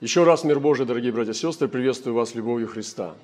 Еще 0.00 0.24
раз, 0.24 0.42
мир 0.42 0.58
Божий, 0.58 0.86
дорогие 0.86 1.12
братья 1.12 1.30
и 1.30 1.34
сестры, 1.34 1.68
приветствую 1.68 2.14
вас 2.14 2.34
любовью 2.34 2.66
Христа. 2.66 3.14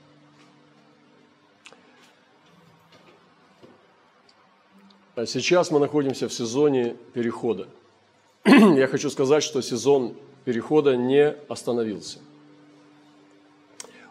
А 5.17 5.27
сейчас 5.27 5.73
мы 5.73 5.81
находимся 5.81 6.29
в 6.29 6.33
сезоне 6.33 6.97
перехода. 7.13 7.67
Я 8.45 8.87
хочу 8.87 9.11
сказать, 9.11 9.43
что 9.43 9.61
сезон 9.63 10.15
перехода 10.45 10.97
не 10.97 11.35
остановился. 11.49 12.21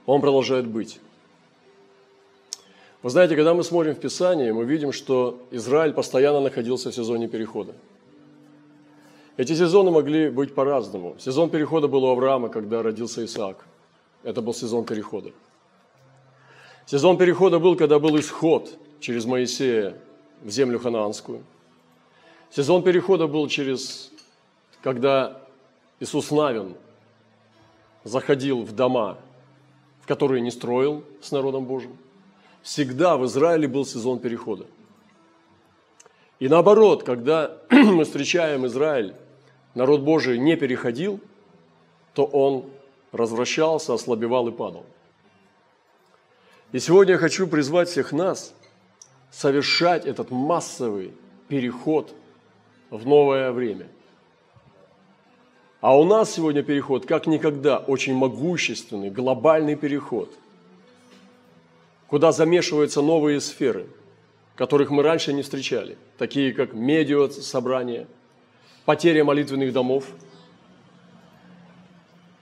Он 0.05 0.19
продолжает 0.19 0.67
быть. 0.67 0.99
Вы 3.01 3.09
знаете, 3.09 3.37
когда 3.37 3.53
мы 3.53 3.63
смотрим 3.63 3.95
в 3.95 3.99
Писание, 3.99 4.51
мы 4.51 4.65
видим, 4.65 4.91
что 4.91 5.41
Израиль 5.51 5.93
постоянно 5.93 6.41
находился 6.41 6.91
в 6.91 6.95
сезоне 6.95 7.29
перехода– 7.29 7.73
эти 9.39 9.53
сезоны 9.53 9.89
могли 9.89 10.29
быть 10.29 10.53
по-разному. 10.53 11.15
Сезон 11.17 11.49
перехода 11.49 11.87
был 11.87 12.03
у 12.03 12.09
Авраама, 12.09 12.49
когда 12.49 12.83
родился 12.83 13.23
Исаак. 13.23 13.65
Это 14.21 14.41
был 14.41 14.53
сезон 14.53 14.83
перехода. 14.83 15.31
Сезон 16.85 17.17
перехода 17.17 17.57
был, 17.57 17.77
когда 17.77 17.99
был 17.99 18.19
исход 18.19 18.69
через 18.99 19.23
Моисея 19.23 19.95
в 20.43 20.49
землю 20.49 20.77
ханаанскую. 20.77 21.41
Сезон 22.51 22.83
перехода 22.83 23.27
был 23.27 23.47
через, 23.47 24.11
когда 24.83 25.41
Иисус 26.01 26.31
Навин 26.31 26.75
заходил 28.03 28.63
в 28.63 28.73
дома, 28.73 29.19
в 30.01 30.07
которые 30.07 30.41
не 30.41 30.51
строил 30.51 31.05
с 31.21 31.31
народом 31.31 31.63
Божьим. 31.63 31.95
Всегда 32.61 33.15
в 33.15 33.25
Израиле 33.25 33.69
был 33.69 33.85
сезон 33.85 34.19
перехода. 34.19 34.65
И 36.39 36.49
наоборот, 36.49 37.03
когда 37.03 37.57
мы 37.69 38.03
встречаем 38.03 38.65
Израиль 38.65 39.15
народ 39.75 40.01
Божий 40.01 40.37
не 40.37 40.55
переходил, 40.55 41.19
то 42.13 42.25
он 42.25 42.65
развращался, 43.11 43.93
ослабевал 43.93 44.47
и 44.47 44.51
падал. 44.51 44.85
И 46.71 46.79
сегодня 46.79 47.13
я 47.13 47.19
хочу 47.19 47.47
призвать 47.47 47.89
всех 47.89 48.11
нас 48.11 48.53
совершать 49.31 50.05
этот 50.05 50.31
массовый 50.31 51.13
переход 51.47 52.13
в 52.89 53.05
новое 53.07 53.51
время. 53.51 53.87
А 55.81 55.97
у 55.97 56.03
нас 56.03 56.33
сегодня 56.33 56.61
переход, 56.61 57.05
как 57.05 57.25
никогда, 57.25 57.77
очень 57.77 58.13
могущественный, 58.13 59.09
глобальный 59.09 59.75
переход, 59.75 60.31
куда 62.07 62.31
замешиваются 62.31 63.01
новые 63.01 63.39
сферы, 63.39 63.87
которых 64.55 64.89
мы 64.89 65.03
раньше 65.03 65.31
не 65.31 65.41
встречали, 65.41 65.97
такие 66.17 66.53
как 66.53 66.73
медиа 66.73 67.29
собрания– 67.29 68.07
потеря 68.85 69.23
молитвенных 69.23 69.73
домов. 69.73 70.05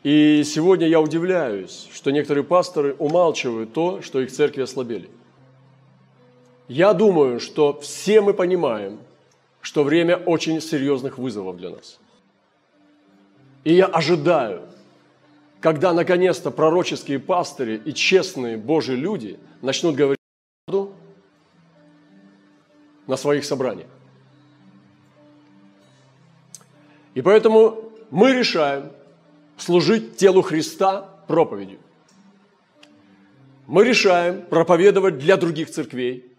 И 0.04 0.44
сегодня 0.46 0.88
я 0.88 1.02
удивляюсь, 1.02 1.88
что 1.94 2.12
некоторые 2.12 2.44
пасторы 2.44 2.94
умалчивают 2.94 3.74
то, 3.74 4.02
что 4.02 4.22
их 4.22 4.32
церкви 4.32 4.62
ослабели. 4.62 5.10
Я 6.68 6.94
думаю, 6.94 7.40
что 7.40 7.80
все 7.80 8.22
мы 8.22 8.34
понимаем, 8.34 9.00
что 9.62 9.84
время 9.84 10.18
очень 10.18 10.62
серьезных 10.62 11.18
вызовов 11.18 11.58
для 11.58 11.72
нас. 11.72 12.00
И 13.64 13.74
я 13.74 13.86
ожидаю, 13.86 14.62
когда 15.60 15.94
наконец-то 15.94 16.52
пророческие 16.52 17.20
пастыри 17.20 17.82
и 17.84 17.94
честные 17.94 18.58
Божьи 18.58 18.94
люди 18.94 19.40
начнут 19.62 19.96
говорить 19.96 20.20
правду 20.66 20.94
на 23.08 23.18
своих 23.18 23.44
собраниях. 23.44 23.90
И 27.18 27.22
поэтому 27.24 27.84
мы 28.12 28.32
решаем 28.32 28.92
служить 29.58 30.18
телу 30.18 30.44
Христа 30.44 31.10
проповедью. 31.28 31.80
Мы 33.66 33.86
решаем 33.86 34.44
проповедовать 34.44 35.18
для 35.18 35.36
других 35.36 35.72
церквей, 35.72 36.32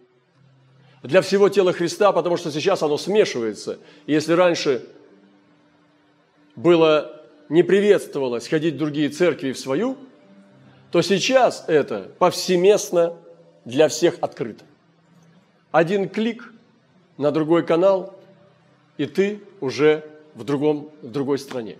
для 1.03 1.21
всего 1.21 1.49
тела 1.49 1.73
Христа, 1.73 2.13
потому 2.13 2.37
что 2.37 2.49
сейчас 2.49 2.81
оно 2.81 2.97
смешивается. 2.97 3.79
И 4.05 4.13
если 4.13 4.31
раньше 4.31 4.87
было 6.55 7.25
не 7.49 7.63
приветствовалось 7.63 8.47
ходить 8.47 8.75
в 8.75 8.77
другие 8.77 9.09
церкви 9.09 9.51
в 9.51 9.59
свою, 9.59 9.97
то 10.91 11.01
сейчас 11.01 11.65
это 11.67 12.09
повсеместно 12.19 13.17
для 13.65 13.89
всех 13.89 14.15
открыто. 14.21 14.63
Один 15.71 16.07
клик 16.07 16.53
на 17.17 17.31
другой 17.31 17.65
канал, 17.65 18.17
и 18.95 19.05
ты 19.07 19.41
уже 19.59 20.05
в, 20.39 20.45
другом, 20.45 20.89
в 21.01 21.11
другой 21.11 21.37
стране, 21.37 21.77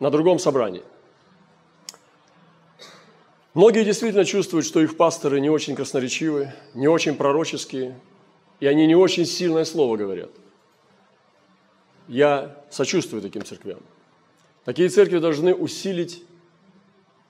на 0.00 0.10
другом 0.10 0.40
собрании. 0.40 0.82
Многие 3.54 3.84
действительно 3.84 4.24
чувствуют, 4.24 4.66
что 4.66 4.80
их 4.80 4.96
пасторы 4.96 5.40
не 5.40 5.48
очень 5.48 5.76
красноречивы, 5.76 6.52
не 6.74 6.88
очень 6.88 7.14
пророческие, 7.14 7.96
и 8.58 8.66
они 8.66 8.88
не 8.88 8.96
очень 8.96 9.24
сильное 9.24 9.64
слово 9.64 9.96
говорят. 9.96 10.30
Я 12.08 12.56
сочувствую 12.70 13.22
таким 13.22 13.44
церквям. 13.44 13.78
Такие 14.64 14.88
церкви 14.88 15.18
должны 15.18 15.54
усилить 15.54 16.24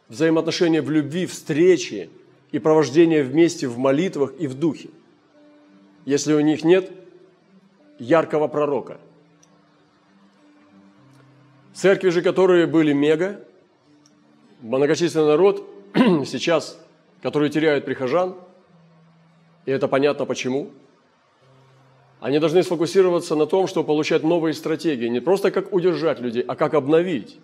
взаимоотношения 0.08 0.80
в 0.80 0.90
любви, 0.90 1.26
встречи 1.26 2.08
и 2.50 2.58
провождение 2.58 3.22
вместе 3.22 3.68
в 3.68 3.76
молитвах 3.76 4.32
и 4.38 4.46
в 4.46 4.54
духе. 4.54 4.88
Если 6.06 6.32
у 6.32 6.40
них 6.40 6.64
нет 6.64 6.90
яркого 7.98 8.48
пророка– 8.48 8.98
Церкви 11.76 12.08
же, 12.08 12.22
которые 12.22 12.66
были 12.66 12.94
мега, 12.94 13.38
многочисленный 14.62 15.26
народ, 15.26 15.62
сейчас, 16.24 16.80
которые 17.20 17.50
теряют 17.50 17.84
прихожан, 17.84 18.34
и 19.66 19.72
это 19.72 19.86
понятно 19.86 20.24
почему, 20.24 20.70
они 22.20 22.38
должны 22.38 22.62
сфокусироваться 22.62 23.36
на 23.36 23.44
том, 23.44 23.66
чтобы 23.66 23.88
получать 23.88 24.22
новые 24.22 24.54
стратегии, 24.54 25.08
не 25.08 25.20
просто 25.20 25.50
как 25.50 25.74
удержать 25.74 26.18
людей, 26.18 26.40
а 26.40 26.56
как 26.56 26.72
обновить 26.72 27.36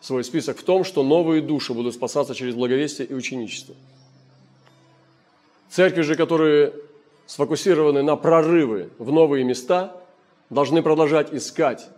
свой 0.00 0.24
список 0.24 0.56
в 0.56 0.62
том, 0.62 0.82
что 0.82 1.02
новые 1.02 1.42
души 1.42 1.74
будут 1.74 1.92
спасаться 1.92 2.34
через 2.34 2.54
благовестие 2.54 3.06
и 3.06 3.12
ученичество. 3.12 3.74
Церкви 5.68 6.00
же, 6.00 6.16
которые 6.16 6.72
сфокусированы 7.26 8.02
на 8.02 8.16
прорывы 8.16 8.88
в 8.98 9.12
новые 9.12 9.44
места, 9.44 10.00
должны 10.48 10.82
продолжать 10.82 11.34
искать 11.34 11.90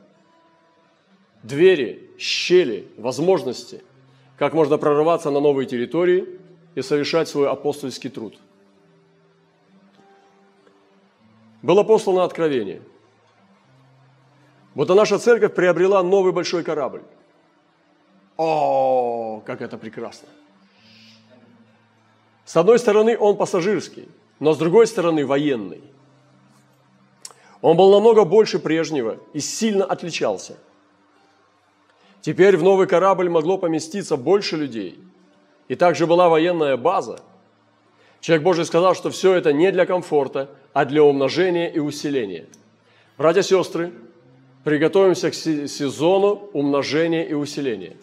двери, 1.42 2.10
щели, 2.18 2.88
возможности, 2.96 3.82
как 4.36 4.54
можно 4.54 4.78
прорываться 4.78 5.30
на 5.30 5.40
новые 5.40 5.66
территории 5.66 6.26
и 6.74 6.82
совершать 6.82 7.28
свой 7.28 7.48
апостольский 7.48 8.10
труд. 8.10 8.38
Было 11.62 11.82
послано 11.82 12.24
откровение. 12.24 12.82
Вот 14.74 14.88
наша 14.88 15.18
церковь 15.18 15.54
приобрела 15.54 16.02
новый 16.02 16.32
большой 16.32 16.62
корабль. 16.62 17.02
О, 18.36 19.42
как 19.44 19.60
это 19.60 19.76
прекрасно! 19.76 20.28
С 22.44 22.56
одной 22.56 22.78
стороны, 22.78 23.18
он 23.18 23.36
пассажирский, 23.36 24.08
но 24.38 24.54
с 24.54 24.58
другой 24.58 24.86
стороны, 24.86 25.26
военный. 25.26 25.82
Он 27.60 27.76
был 27.76 27.90
намного 27.90 28.24
больше 28.24 28.60
прежнего 28.60 29.18
и 29.32 29.40
сильно 29.40 29.84
отличался– 29.84 30.56
Теперь 32.20 32.56
в 32.56 32.62
новый 32.62 32.86
корабль 32.86 33.28
могло 33.28 33.58
поместиться 33.58 34.16
больше 34.16 34.56
людей. 34.56 34.98
И 35.68 35.74
также 35.74 36.06
была 36.06 36.28
военная 36.28 36.76
база. 36.76 37.20
Человек 38.20 38.42
Божий 38.42 38.64
сказал, 38.64 38.94
что 38.94 39.10
все 39.10 39.34
это 39.34 39.52
не 39.52 39.70
для 39.70 39.86
комфорта, 39.86 40.50
а 40.72 40.84
для 40.84 41.02
умножения 41.04 41.68
и 41.68 41.78
усиления. 41.78 42.46
Братья 43.16 43.40
и 43.40 43.44
сестры, 43.44 43.92
приготовимся 44.64 45.30
к 45.30 45.34
сезону 45.34 46.48
умножения 46.52 47.22
и 47.22 47.34
усиления. 47.34 47.96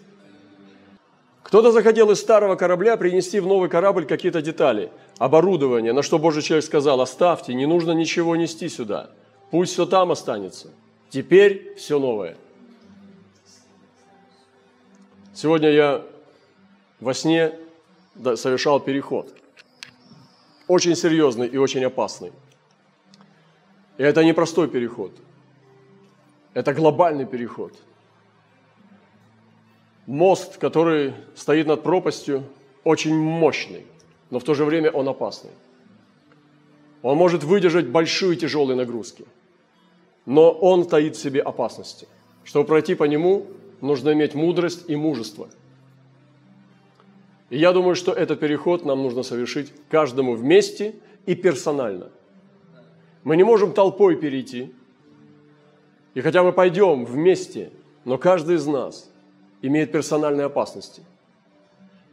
Кто-то 1.43 1.71
захотел 1.71 2.09
из 2.11 2.19
старого 2.19 2.55
корабля 2.55 2.97
принести 2.97 3.39
в 3.39 3.45
новый 3.45 3.69
корабль 3.69 4.05
какие-то 4.05 4.41
детали, 4.41 4.91
оборудование, 5.19 5.93
на 5.93 6.01
что 6.01 6.17
Божий 6.17 6.41
человек 6.41 6.65
сказал, 6.65 7.01
оставьте, 7.01 7.53
не 7.53 7.65
нужно 7.65 7.91
ничего 7.91 8.35
нести 8.35 8.67
сюда, 8.67 9.11
пусть 9.51 9.73
все 9.73 9.85
там 9.85 10.11
останется. 10.11 10.69
Теперь 11.09 11.75
все 11.75 11.99
новое– 11.99 12.37
Сегодня 15.35 15.69
я 15.69 16.01
во 17.01 17.13
сне 17.13 17.59
совершал 18.35 18.79
переход. 18.79 19.35
Очень 20.69 20.95
серьезный 20.95 21.45
и 21.45 21.57
очень 21.57 21.83
опасный. 21.83 22.31
И 23.97 24.03
это 24.03 24.23
не 24.23 24.33
простой 24.33 24.69
переход. 24.69 25.11
Это 26.53 26.73
глобальный 26.73 27.25
переход. 27.25 27.73
Мост, 30.05 30.57
который 30.57 31.13
стоит 31.35 31.67
над 31.67 31.83
пропастью, 31.83 32.45
очень 32.85 33.13
мощный, 33.13 33.85
но 34.29 34.39
в 34.39 34.45
то 34.45 34.53
же 34.53 34.63
время 34.63 34.89
он 34.89 35.09
опасный. 35.09 35.51
Он 37.01 37.17
может 37.17 37.43
выдержать 37.43 37.89
большие 37.89 38.37
тяжелые 38.37 38.77
нагрузки, 38.77 39.25
но 40.25 40.49
он 40.49 40.87
таит 40.87 41.17
в 41.17 41.21
себе 41.21 41.41
опасности. 41.41 42.07
Чтобы 42.45 42.67
пройти 42.67 42.95
по 42.95 43.03
нему, 43.03 43.47
нужно 43.81 44.13
иметь 44.13 44.35
мудрость 44.35 44.85
и 44.87 44.95
мужество. 44.95 45.49
И 47.49 47.57
я 47.57 47.71
думаю, 47.71 47.95
что 47.95 48.11
этот 48.11 48.39
переход 48.39 48.85
нам 48.85 49.03
нужно 49.03 49.23
совершить 49.23 49.71
каждому 49.89 50.35
вместе 50.35 50.95
и 51.25 51.35
персонально. 51.35 52.09
Мы 53.23 53.37
не 53.37 53.43
можем 53.43 53.73
толпой 53.73 54.15
перейти. 54.15 54.73
И 56.13 56.21
хотя 56.21 56.43
мы 56.43 56.53
пойдем 56.53 57.05
вместе, 57.05 57.71
но 58.03 58.17
каждый 58.17 58.55
из 58.55 58.65
нас 58.65 59.09
имеет 59.61 59.91
персональные 59.91 60.45
опасности. 60.45 61.01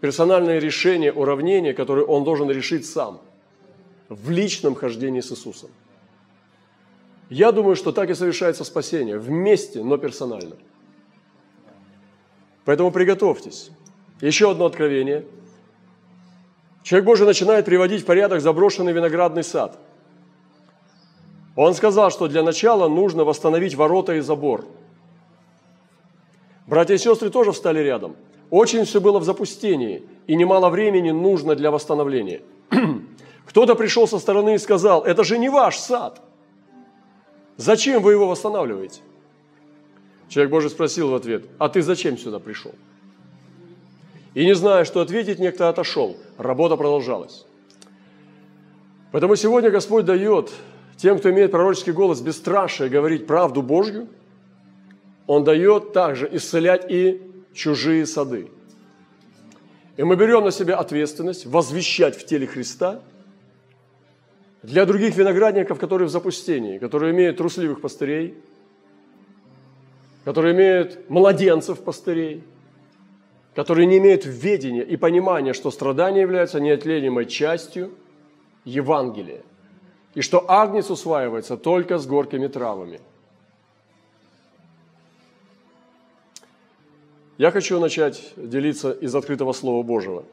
Персональное 0.01 0.59
решение 0.59 1.13
уравнения, 1.13 1.75
которое 1.75 2.05
он 2.05 2.25
должен 2.25 2.51
решить 2.51 2.87
сам 2.87 3.21
в 4.09 4.31
личном 4.31 4.75
хождении 4.75 5.21
с 5.21 5.31
Иисусом. 5.31 5.71
Я 7.31 7.53
думаю, 7.53 7.77
что 7.77 7.93
так 7.93 8.11
и 8.11 8.15
совершается 8.15 8.65
спасение. 8.65 9.19
Вместе, 9.19 9.83
но 9.83 9.97
персонально. 9.97 10.57
Поэтому 12.65 12.91
приготовьтесь. 12.91 13.71
Еще 14.21 14.51
одно 14.51 14.67
откровение. 14.67 15.25
Человек 16.83 17.07
Божий 17.07 17.27
начинает 17.27 17.65
приводить 17.65 18.03
в 18.03 18.07
порядок 18.07 18.41
заброшенный 18.41 18.93
виноградный 18.93 19.45
сад. 19.45 19.79
Он 21.55 21.75
сказал, 21.75 22.11
что 22.11 22.29
для 22.29 22.43
начала 22.43 22.89
нужно 22.89 23.25
восстановить 23.25 23.75
ворота 23.75 24.15
и 24.15 24.21
забор. 24.21 24.65
Братья 26.67 26.95
и 26.95 26.99
сестры 26.99 27.31
тоже 27.31 27.53
встали 27.53 27.81
рядом. 27.81 28.17
Очень 28.51 28.85
все 28.85 29.01
было 29.01 29.19
в 29.19 29.25
запустении, 29.25 30.07
и 30.27 30.37
немало 30.37 30.71
времени 30.71 31.11
нужно 31.11 31.55
для 31.55 31.71
восстановления. 31.71 32.43
Кто-то 33.47 33.75
пришел 33.75 34.07
со 34.07 34.19
стороны 34.19 34.55
и 34.55 34.59
сказал, 34.59 35.03
это 35.03 35.25
же 35.25 35.39
не 35.39 35.49
ваш 35.49 35.79
сад. 35.79 36.21
Зачем 37.57 38.03
вы 38.03 38.13
его 38.13 38.29
восстанавливаете? 38.29 39.01
Человек 40.33 40.51
Божий 40.51 40.71
спросил 40.71 41.11
в 41.11 41.15
ответ, 41.15 41.45
а 41.59 41.69
ты 41.69 41.83
зачем 41.83 42.17
сюда 42.17 42.39
пришел? 42.39 42.75
И 44.33 44.47
не 44.47 44.55
зная, 44.55 44.87
что 44.87 45.03
ответить, 45.03 45.39
некто 45.39 45.69
отошел. 45.69 46.17
Работа 46.39 46.77
продолжалась. 46.77 47.45
Поэтому 49.11 49.37
сегодня 49.37 49.69
Господь 49.69 50.07
дает 50.07 50.51
тем, 50.97 51.19
кто 51.19 51.31
имеет 51.31 51.51
пророческий 51.51 51.93
голос, 51.93 52.23
бесстрашие 52.23 52.89
говорить 52.89 53.27
правду 53.27 53.61
Божью. 53.61 54.09
Он 55.27 55.45
дает 55.45 55.93
также 55.93 56.27
исцелять 56.33 56.91
и 56.91 57.21
чужие 57.53 58.07
сады. 58.07 58.49
И 59.99 60.03
мы 60.03 60.17
берем 60.17 60.45
на 60.45 60.51
себя 60.51 60.79
ответственность 60.79 61.45
возвещать 61.45 62.17
в 62.17 62.25
теле 62.25 62.47
Христа 62.47 63.03
для 64.63 64.87
других 64.87 65.15
виноградников, 65.15 65.79
которые 65.79 66.09
в 66.09 66.11
запустении, 66.11 66.79
которые 66.79 67.13
имеют 67.13 67.37
трусливых 67.37 67.83
пастырей, 67.83 68.35
которые 70.25 70.55
имеют 70.55 71.11
младенцев 71.11 71.83
пастырей, 71.83 72.45
которые 73.55 73.87
не 73.87 73.99
имеют 73.99 74.25
ведения 74.25 74.83
и 74.83 74.97
понимания, 74.97 75.53
что 75.53 75.71
страдания 75.71 76.21
являются 76.21 76.61
неотъемлемой 76.61 77.27
частью 77.27 77.91
Евангелия, 78.65 79.43
и 80.15 80.21
что 80.23 80.45
агнец 80.49 80.91
усваивается 80.91 81.57
только 81.57 81.99
с 81.99 82.07
горькими 82.07 82.47
травами. 82.47 83.01
Я 87.39 87.51
хочу 87.51 87.81
начать 87.81 88.33
делиться 88.37 88.93
из 88.93 89.15
открытого 89.15 89.53
Слова 89.53 89.83
Божьего. 89.83 90.25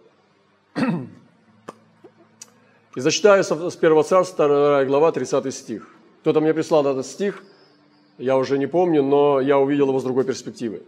И 2.96 3.00
зачитаю 3.00 3.44
с 3.44 3.76
первого 3.78 4.04
царства, 4.04 4.48
2 4.48 4.86
глава, 4.86 5.12
30 5.12 5.54
стих. 5.54 5.88
Кто-то 6.22 6.42
мне 6.42 6.54
прислал 6.54 6.86
этот 6.86 7.06
стих, 7.06 7.44
я 8.20 8.38
уже 8.38 8.58
не 8.58 8.68
помню, 8.68 9.02
но 9.02 9.40
я 9.40 9.58
увидел 9.58 9.88
его 9.88 10.00
с 10.00 10.04
другой 10.04 10.26
перспективы. 10.26 10.84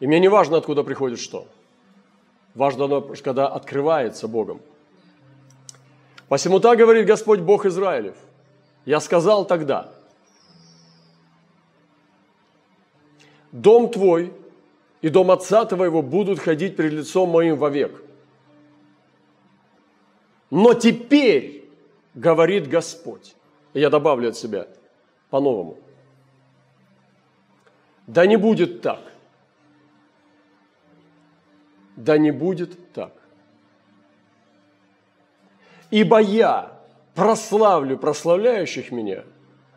И 0.00 0.06
мне 0.06 0.20
не 0.20 0.28
важно, 0.28 0.58
откуда 0.58 0.82
приходит 0.82 1.18
что. 1.18 1.46
Важно, 2.54 2.84
оно, 2.84 3.00
когда 3.00 3.48
открывается 3.48 4.28
Богом. 4.28 4.60
Посему 6.28 6.60
так 6.60 6.78
говорит 6.78 7.06
Господь 7.06 7.40
Бог 7.40 7.64
Израилев. 7.64 8.16
Я 8.84 9.00
сказал 9.00 9.46
тогда, 9.46 9.92
дом 13.52 13.90
твой 13.90 14.32
и 15.00 15.08
дом 15.08 15.30
отца 15.30 15.64
твоего 15.64 16.02
будут 16.02 16.38
ходить 16.38 16.76
перед 16.76 16.92
лицом 16.92 17.30
моим 17.30 17.56
вовек. 17.56 18.02
Но 20.50 20.74
теперь, 20.74 21.68
говорит 22.14 22.68
Господь, 22.68 23.34
я 23.74 23.90
добавлю 23.90 24.28
от 24.28 24.36
себя 24.36 24.66
по-новому, 25.30 25.78
да 28.06 28.26
не 28.26 28.36
будет 28.36 28.82
так– 28.82 29.00
да 32.04 32.18
не 32.18 32.30
будет 32.30 32.92
так. 32.92 33.12
Ибо 35.90 36.20
я 36.20 36.72
прославлю 37.14 37.98
прославляющих 37.98 38.90
меня, 38.90 39.24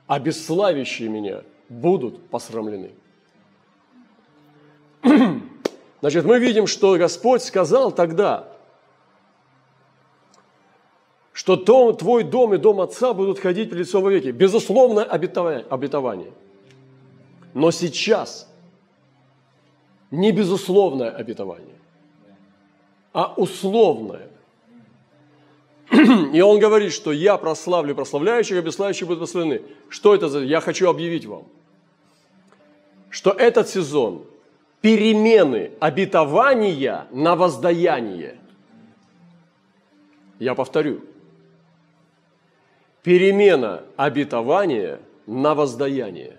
а 0.08 0.20
бесславящие 0.20 1.10
меня 1.10 1.44
будут 1.70 2.30
посрамлены. 2.30 2.92
Значит, 6.02 6.26
мы 6.26 6.40
видим, 6.40 6.68
что 6.68 6.96
Господь 6.98 7.42
сказал 7.42 7.92
тогда, 7.92 8.53
что 11.34 11.58
то, 11.58 11.92
твой 11.94 12.24
дом 12.24 12.54
и 12.54 12.58
дом 12.58 12.80
отца 12.80 13.14
будут 13.14 13.40
ходить 13.40 13.72
в 13.72 13.76
лицо 13.76 14.08
веки. 14.10 14.30
Безусловно, 14.30 15.04
обетование. 15.04 16.32
Но 17.54 17.72
сейчас 17.72 18.50
не 20.12 20.32
безусловное 20.32 21.12
обетование 21.12 21.76
а 23.14 23.34
условное. 23.38 24.28
И 26.34 26.42
он 26.42 26.60
говорит, 26.60 26.92
что 26.92 27.12
я 27.12 27.38
прославлю 27.38 27.94
прославляющих, 27.94 28.58
а 28.58 28.62
бесславящие 28.62 29.06
будут 29.06 29.20
прославлены. 29.20 29.62
Что 29.90 30.16
это 30.16 30.28
за... 30.28 30.40
Я 30.40 30.60
хочу 30.60 30.90
объявить 30.90 31.26
вам, 31.26 31.44
что 33.10 33.30
этот 33.30 33.70
сезон 33.70 34.26
перемены 34.82 35.72
обетования 35.80 37.06
на 37.12 37.36
воздаяние. 37.36 38.40
Я 40.40 40.56
повторю. 40.56 41.02
Перемена 43.04 43.84
обетования 43.98 45.00
на 45.28 45.54
воздаяние. 45.54 46.38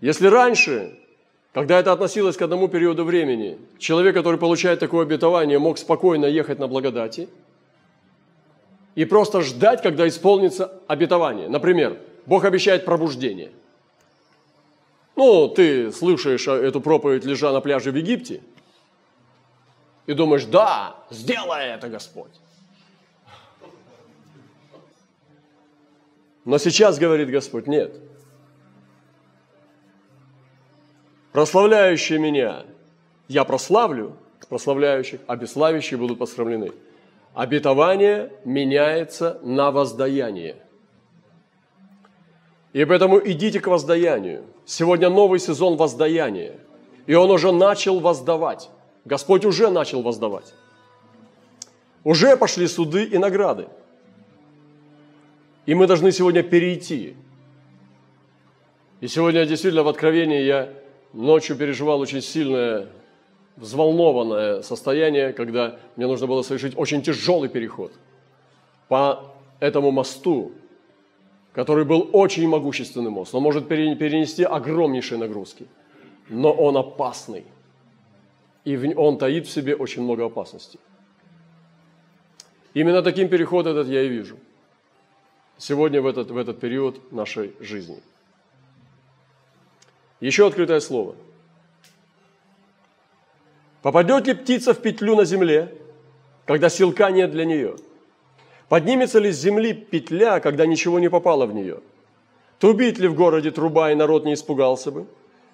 Если 0.00 0.26
раньше 0.26 0.98
когда 1.54 1.78
это 1.78 1.92
относилось 1.92 2.36
к 2.36 2.42
одному 2.42 2.66
периоду 2.66 3.04
времени, 3.04 3.58
человек, 3.78 4.16
который 4.16 4.40
получает 4.40 4.80
такое 4.80 5.04
обетование, 5.04 5.60
мог 5.60 5.78
спокойно 5.78 6.26
ехать 6.26 6.58
на 6.58 6.66
благодати 6.66 7.28
и 8.96 9.04
просто 9.04 9.40
ждать, 9.40 9.80
когда 9.80 10.08
исполнится 10.08 10.72
обетование. 10.88 11.48
Например, 11.48 11.96
Бог 12.26 12.44
обещает 12.44 12.84
пробуждение. 12.84 13.52
Ну, 15.14 15.46
ты 15.46 15.92
слушаешь 15.92 16.48
эту 16.48 16.80
проповедь, 16.80 17.24
лежа 17.24 17.52
на 17.52 17.60
пляже 17.60 17.92
в 17.92 17.96
Египте, 17.96 18.42
и 20.06 20.12
думаешь, 20.12 20.46
да, 20.46 20.96
сделай 21.08 21.68
это, 21.68 21.88
Господь. 21.88 22.32
Но 26.44 26.58
сейчас 26.58 26.98
говорит 26.98 27.30
Господь, 27.30 27.66
нет– 27.66 27.94
прославляющие 31.32 32.20
меня, 32.20 32.64
я 33.26 33.44
прославлю 33.44 34.16
прославляющих, 34.54 35.20
а 35.26 35.36
бесславящие 35.36 35.98
будут 35.98 36.18
посрамлены. 36.18 36.70
Обетование 37.34 38.30
меняется 38.44 39.40
на 39.42 39.72
воздаяние. 39.72 40.56
И 42.72 42.84
поэтому 42.84 43.18
идите 43.18 43.58
к 43.58 43.66
воздаянию. 43.66 44.44
Сегодня 44.64 45.10
новый 45.10 45.40
сезон 45.40 45.76
воздаяния. 45.76 46.54
И 47.06 47.14
он 47.14 47.30
уже 47.32 47.50
начал 47.50 47.98
воздавать. 47.98 48.70
Господь 49.04 49.44
уже 49.44 49.70
начал 49.70 50.02
воздавать. 50.02 50.54
Уже 52.04 52.36
пошли 52.36 52.68
суды 52.68 53.04
и 53.04 53.18
награды. 53.18 53.66
И 55.66 55.74
мы 55.74 55.86
должны 55.86 56.12
сегодня 56.12 56.42
перейти. 56.42 57.14
И 59.00 59.08
сегодня 59.08 59.46
действительно 59.46 59.82
в 59.82 59.88
Откровении 59.88 60.42
я 60.42 60.72
ночью 61.12 61.56
переживал 61.56 62.00
очень 62.00 62.20
сильное, 62.20 62.88
взволнованное 63.56 64.62
состояние, 64.62 65.32
когда 65.32 65.78
мне 65.96 66.06
нужно 66.06 66.26
было 66.26 66.42
совершить 66.42 66.76
очень 66.76 67.02
тяжелый 67.02 67.48
переход 67.48 67.92
по 68.88 69.32
этому 69.60 69.90
мосту, 69.90 70.52
который 71.52 71.84
был 71.84 72.10
очень 72.12 72.48
могущественный 72.48 73.10
мост. 73.10 73.34
Он 73.34 73.42
может 73.42 73.68
перенести 73.68 74.42
огромнейшие 74.42 75.18
нагрузки, 75.18 75.66
но 76.28 76.52
он 76.52 76.76
опасный. 76.76 77.44
И 78.64 78.76
он 78.94 79.18
таит 79.18 79.46
в 79.46 79.50
себе 79.50 79.76
очень 79.76 80.02
много 80.02 80.26
опасностей. 80.26 80.80
Именно 82.74 83.02
таким 83.02 83.28
переход 83.28 83.66
этот 83.66 83.86
я 83.88 84.02
и 84.02 84.08
вижу. 84.08 84.36
Сегодня 85.58 86.02
в 86.02 86.06
этот, 86.06 86.30
в 86.30 86.36
этот 86.36 86.60
период 86.60 87.12
нашей 87.12 87.54
жизни– 87.60 88.02
еще 90.24 90.46
открытое 90.46 90.80
слово. 90.80 91.16
Попадет 93.82 94.26
ли 94.26 94.32
птица 94.32 94.72
в 94.72 94.78
петлю 94.78 95.16
на 95.16 95.26
земле, 95.26 95.74
когда 96.46 96.70
силка 96.70 97.10
нет 97.10 97.30
для 97.30 97.44
нее? 97.44 97.76
Поднимется 98.70 99.18
ли 99.18 99.30
с 99.30 99.38
земли 99.38 99.74
петля, 99.74 100.40
когда 100.40 100.64
ничего 100.64 100.98
не 100.98 101.10
попало 101.10 101.44
в 101.44 101.54
нее? 101.54 101.80
Трубит 102.58 102.98
ли 102.98 103.06
в 103.06 103.14
городе 103.14 103.50
труба, 103.50 103.92
и 103.92 103.94
народ 103.94 104.24
не 104.24 104.32
испугался 104.32 104.90
бы? 104.90 105.06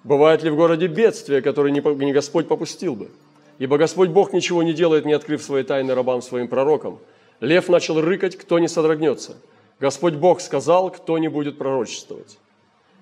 Бывает 0.05 0.41
ли 0.41 0.49
в 0.49 0.55
городе 0.55 0.87
бедствие, 0.87 1.41
которое 1.41 1.71
не 1.71 2.13
Господь 2.13 2.47
попустил 2.47 2.95
бы? 2.95 3.11
Ибо 3.59 3.77
Господь 3.77 4.09
Бог 4.09 4.31
ничего 4.31 4.63
не 4.63 4.71
делает, 4.71 5.03
не 5.03 5.11
открыв 5.11 5.43
свои 5.43 5.63
тайны 5.63 5.93
рабам 5.93 6.21
своим 6.21 6.47
пророкам. 6.47 6.99
Лев 7.41 7.67
начал 7.67 7.99
рыкать, 7.99 8.37
кто 8.37 8.57
не 8.57 8.69
содрогнется. 8.69 9.35
Господь 9.81 10.13
Бог 10.13 10.41
сказал, 10.41 10.91
кто 10.91 11.17
не 11.17 11.27
будет 11.27 11.57
пророчествовать. 11.57 12.37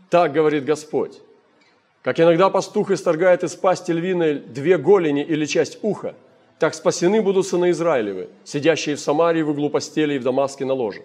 Так 0.09 0.31
говорит 0.31 0.63
Господь. 0.63 1.19
Как 2.01 2.17
иногда 2.21 2.49
пастух 2.49 2.89
исторгает 2.89 3.43
из 3.43 3.53
пасти 3.55 3.91
львиной 3.91 4.39
две 4.39 4.77
голени 4.77 5.21
или 5.21 5.45
часть 5.45 5.77
уха, 5.81 6.15
так 6.57 6.73
спасены 6.73 7.21
будут 7.21 7.45
сыны 7.45 7.71
Израилевы, 7.71 8.29
сидящие 8.45 8.95
в 8.95 9.01
Самарии 9.01 9.41
в 9.41 9.49
углу 9.49 9.69
постели 9.69 10.13
и 10.13 10.19
в 10.19 10.23
Дамаске 10.23 10.63
на 10.63 10.73
ложе. 10.73 11.03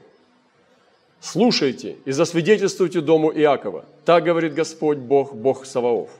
Слушайте 1.21 1.97
и 2.05 2.13
засвидетельствуйте 2.13 3.01
дому 3.01 3.33
Иакова. 3.33 3.85
Так 4.05 4.23
говорит 4.23 4.55
Господь 4.55 4.99
Бог, 4.99 5.35
Бог 5.35 5.67
Саваоф. 5.67 6.11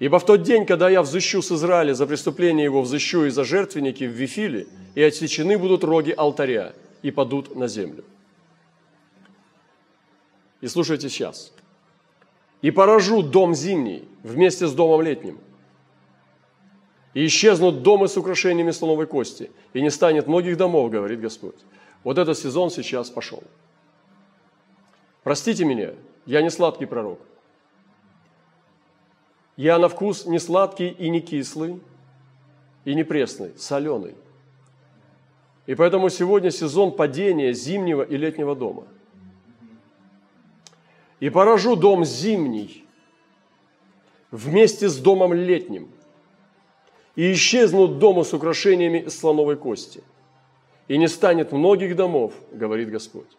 Ибо 0.00 0.18
в 0.18 0.26
тот 0.26 0.42
день, 0.42 0.66
когда 0.66 0.90
я 0.90 1.00
взыщу 1.00 1.40
с 1.40 1.50
Израиля 1.50 1.94
за 1.94 2.06
преступление 2.06 2.64
его, 2.64 2.82
взыщу 2.82 3.24
и 3.24 3.30
за 3.30 3.44
жертвенники 3.44 4.04
в 4.04 4.10
Вифиле, 4.10 4.66
и 4.94 5.02
отсечены 5.02 5.56
будут 5.56 5.82
роги 5.82 6.12
алтаря, 6.14 6.74
и 7.00 7.10
падут 7.10 7.56
на 7.56 7.68
землю. 7.68 8.04
И 10.64 10.68
слушайте 10.68 11.10
сейчас. 11.10 11.52
И 12.62 12.70
поражу 12.70 13.22
дом 13.22 13.54
зимний 13.54 14.08
вместе 14.22 14.66
с 14.66 14.72
домом 14.72 15.02
летним. 15.02 15.38
И 17.12 17.26
исчезнут 17.26 17.82
домы 17.82 18.08
с 18.08 18.16
украшениями 18.16 18.70
слоновой 18.70 19.06
кости, 19.06 19.50
и 19.74 19.82
не 19.82 19.90
станет 19.90 20.26
многих 20.26 20.56
домов, 20.56 20.90
говорит 20.90 21.20
Господь. 21.20 21.58
Вот 22.02 22.16
этот 22.16 22.38
сезон 22.38 22.70
сейчас 22.70 23.10
пошел. 23.10 23.42
Простите 25.22 25.66
меня, 25.66 25.90
я 26.24 26.40
не 26.40 26.48
сладкий 26.50 26.86
пророк– 26.86 27.20
я 29.56 29.78
на 29.78 29.88
вкус 29.88 30.24
не 30.26 30.38
сладкий 30.38 30.88
и 30.88 31.10
не 31.10 31.20
кислый, 31.20 31.80
и 32.86 32.94
не 32.94 33.04
пресный, 33.04 33.52
соленый. 33.56 34.14
И 35.66 35.74
поэтому 35.74 36.08
сегодня 36.08 36.50
сезон 36.50 36.90
падения 36.90 37.52
зимнего 37.52 38.02
и 38.02 38.16
летнего 38.16 38.56
дома. 38.56 38.84
И 41.24 41.30
поражу 41.30 41.74
дом 41.74 42.04
зимний 42.04 42.84
вместе 44.30 44.90
с 44.90 44.98
домом 44.98 45.32
летним. 45.32 45.88
И 47.16 47.32
исчезнут 47.32 47.98
дома 47.98 48.24
с 48.24 48.34
украшениями 48.34 48.98
из 48.98 49.18
слоновой 49.18 49.56
кости. 49.56 50.04
И 50.86 50.98
не 50.98 51.08
станет 51.08 51.52
многих 51.52 51.96
домов, 51.96 52.34
говорит 52.52 52.90
Господь. 52.90 53.38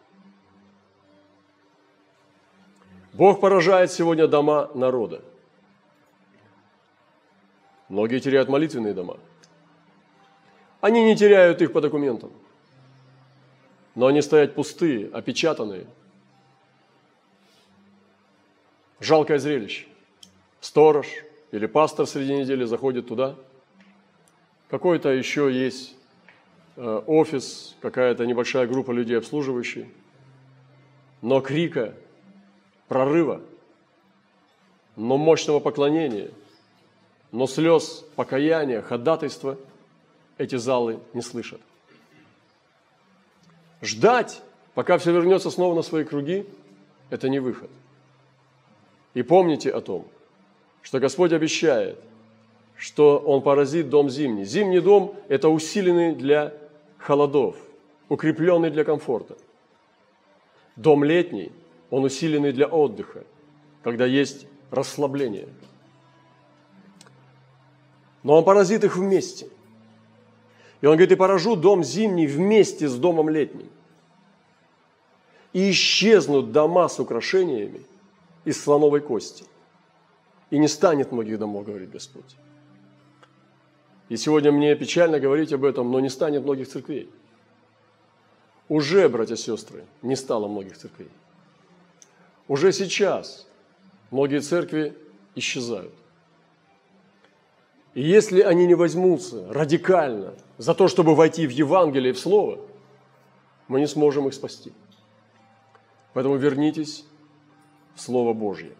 Бог 3.12 3.40
поражает 3.40 3.92
сегодня 3.92 4.26
дома 4.26 4.68
народа– 4.74 5.22
Многие 7.88 8.18
теряют 8.18 8.48
молитвенные 8.48 8.94
дома. 8.94 9.16
Они 10.80 11.04
не 11.04 11.16
теряют 11.16 11.62
их 11.62 11.72
по 11.72 11.80
документам. 11.80 12.32
Но 13.94 14.06
они 14.06 14.22
стоят 14.22 14.54
пустые, 14.56 15.08
опечатанные. 15.12 15.86
Жалкое 19.00 19.38
зрелище. 19.38 19.86
Сторож 20.60 21.06
или 21.52 21.66
пастор 21.66 22.06
среди 22.06 22.34
недели 22.34 22.64
заходит 22.64 23.08
туда. 23.08 23.36
Какой-то 24.68 25.10
еще 25.10 25.52
есть 25.52 25.94
э, 26.76 27.02
офис, 27.06 27.76
какая-то 27.80 28.26
небольшая 28.26 28.66
группа 28.66 28.90
людей 28.90 29.18
обслуживающих. 29.18 29.86
Но 31.22 31.40
крика, 31.40 31.94
прорыва, 32.88 33.40
но 34.96 35.16
мощного 35.16 35.60
поклонения– 35.60 36.30
но 37.32 37.46
слез, 37.46 38.04
покаяния, 38.14 38.80
ходатайства 38.80 39.58
эти 40.38 40.56
залы 40.56 41.00
не 41.12 41.20
слышат. 41.20 41.60
Ждать, 43.82 44.40
пока 44.74 44.96
все 44.98 45.12
вернется 45.12 45.50
снова 45.50 45.74
на 45.74 45.82
свои 45.82 46.04
круги, 46.04 46.46
это 47.10 47.28
не 47.28 47.38
выход. 47.38 47.70
И 49.16 49.22
помните 49.22 49.70
о 49.70 49.80
том, 49.80 50.04
что 50.82 51.00
Господь 51.00 51.32
обещает, 51.32 51.98
что 52.76 53.16
Он 53.18 53.40
поразит 53.40 53.88
дом 53.88 54.10
зимний. 54.10 54.44
Зимний 54.44 54.80
дом– 54.80 55.16
это 55.28 55.48
усиленный 55.48 56.14
для 56.14 56.52
холодов, 56.98 57.56
укрепленный 58.10 58.68
для 58.70 58.84
комфорта. 58.84 59.38
Дом 60.76 61.02
летний– 61.02 61.50
он 61.90 62.04
усиленный 62.04 62.52
для 62.52 62.66
отдыха, 62.66 63.24
когда 63.82 64.04
есть 64.04 64.46
расслабление– 64.70 65.48
но 68.22 68.38
он 68.38 68.44
поразит 68.44 68.82
их 68.84 68.96
вместе. 68.96 69.46
И 70.80 70.86
он 70.86 70.94
говорит, 70.96 71.12
и 71.12 71.14
поражу 71.14 71.54
дом 71.54 71.84
зимний 71.84 72.26
вместе 72.26 72.88
с 72.88 72.96
домом 72.96 73.28
летним. 73.28 73.68
И 75.52 75.70
исчезнут 75.70 76.50
дома 76.50 76.88
с 76.88 76.98
украшениями 76.98 77.82
из 78.46 78.62
слоновой 78.62 79.00
кости. 79.00 79.44
И 80.50 80.58
не 80.58 80.68
станет 80.68 81.12
многих 81.12 81.38
домов, 81.38 81.66
говорит 81.66 81.90
Господь. 81.90 82.36
И 84.08 84.16
сегодня 84.16 84.52
мне 84.52 84.74
печально 84.76 85.18
говорить 85.18 85.52
об 85.52 85.64
этом, 85.64 85.90
но 85.90 85.98
не 85.98 86.08
станет 86.08 86.44
многих 86.44 86.68
церквей. 86.68 87.10
Уже, 88.68 89.08
братья 89.08 89.34
и 89.34 89.36
сестры, 89.36 89.84
не 90.00 90.14
стало 90.14 90.46
многих 90.46 90.78
церквей. 90.78 91.10
Уже 92.46 92.72
сейчас 92.72 93.48
многие 94.12 94.40
церкви 94.40 94.96
исчезают. 95.34 95.92
И 97.94 98.02
если 98.02 98.42
они 98.42 98.66
не 98.66 98.74
возьмутся 98.74 99.52
радикально 99.52 100.34
за 100.58 100.74
то, 100.74 100.86
чтобы 100.86 101.16
войти 101.16 101.48
в 101.48 101.50
Евангелие, 101.50 102.12
в 102.12 102.18
Слово, 102.18 102.60
мы 103.66 103.80
не 103.80 103.88
сможем 103.88 104.28
их 104.28 104.34
спасти. 104.34 104.72
Поэтому 106.12 106.36
вернитесь 106.36 107.04
в 107.96 108.00
Слово 108.00 108.34
Божье. 108.34 108.72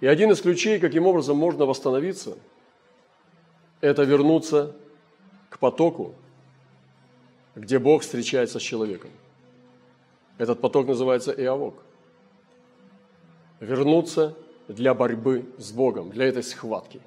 И 0.00 0.06
один 0.06 0.30
из 0.30 0.40
ключей, 0.40 0.78
каким 0.78 1.06
образом 1.06 1.36
можно 1.36 1.66
восстановиться, 1.66 2.38
это 3.80 4.02
вернуться 4.04 4.74
к 5.50 5.58
потоку, 5.58 6.14
где 7.54 7.78
Бог 7.78 8.02
встречается 8.02 8.58
с 8.58 8.62
человеком. 8.62 9.10
Этот 10.38 10.60
поток 10.60 10.86
называется 10.86 11.32
Иовок. 11.32 11.74
Вернуться 13.60 14.36
для 14.68 14.94
борьбы 14.94 15.44
с 15.58 15.72
Богом, 15.72 16.10
для 16.10 16.26
этой 16.26 16.42
схватки. 16.42 17.00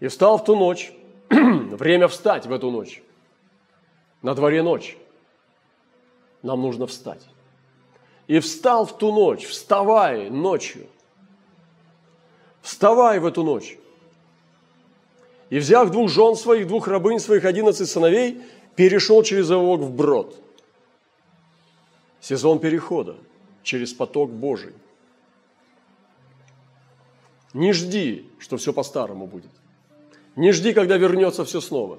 И 0.00 0.08
встал 0.08 0.38
в 0.38 0.44
ту 0.44 0.56
ночь, 0.56 0.92
время 1.30 2.08
встать 2.08 2.46
в 2.46 2.52
эту 2.52 2.70
ночь. 2.70 3.02
На 4.22 4.34
дворе 4.34 4.62
ночь. 4.62 4.96
Нам 6.42 6.62
нужно 6.62 6.86
встать. 6.86 7.22
И 8.26 8.38
встал 8.38 8.86
в 8.86 8.96
ту 8.96 9.12
ночь, 9.12 9.46
вставай 9.46 10.30
ночью. 10.30 10.86
Вставай 12.62 13.18
в 13.18 13.26
эту 13.26 13.42
ночь. 13.42 13.78
И 15.48 15.58
взяв 15.58 15.90
двух 15.90 16.08
жен 16.08 16.36
своих, 16.36 16.68
двух 16.68 16.86
рабынь 16.86 17.18
своих, 17.18 17.44
одиннадцать 17.44 17.88
сыновей, 17.88 18.40
перешел 18.76 19.22
через 19.22 19.50
Овок 19.50 19.80
в 19.80 19.90
брод. 19.92 20.36
Сезон 22.20 22.58
перехода 22.58 23.16
через 23.62 23.92
поток 23.92 24.30
Божий– 24.30 24.74
не 27.52 27.72
жди, 27.72 28.26
что 28.38 28.56
все 28.56 28.72
по-старому 28.72 29.26
будет. 29.26 29.50
Не 30.36 30.52
жди, 30.52 30.72
когда 30.72 30.96
вернется 30.96 31.44
все 31.44 31.60
снова. 31.60 31.98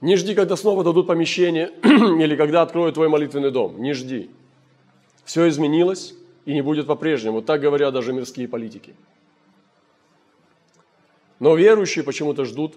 Не 0.00 0.16
жди, 0.16 0.34
когда 0.34 0.56
снова 0.56 0.84
дадут 0.84 1.06
помещение 1.06 1.72
или 1.82 2.36
когда 2.36 2.62
откроют 2.62 2.94
твой 2.94 3.08
молитвенный 3.08 3.50
дом. 3.50 3.80
Не 3.80 3.94
жди. 3.94 4.30
Все 5.24 5.48
изменилось 5.48 6.14
и 6.44 6.52
не 6.52 6.62
будет 6.62 6.86
по-прежнему. 6.86 7.42
Так 7.42 7.60
говорят 7.60 7.94
даже 7.94 8.12
мирские 8.12 8.48
политики. 8.48 8.94
Но 11.38 11.54
верующие 11.54 12.04
почему-то 12.04 12.44
ждут 12.44 12.76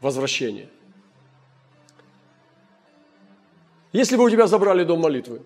возвращения. 0.00 0.68
Если 3.92 4.16
бы 4.16 4.24
у 4.24 4.30
тебя 4.30 4.46
забрали 4.46 4.84
дом 4.84 5.00
молитвы, 5.00 5.42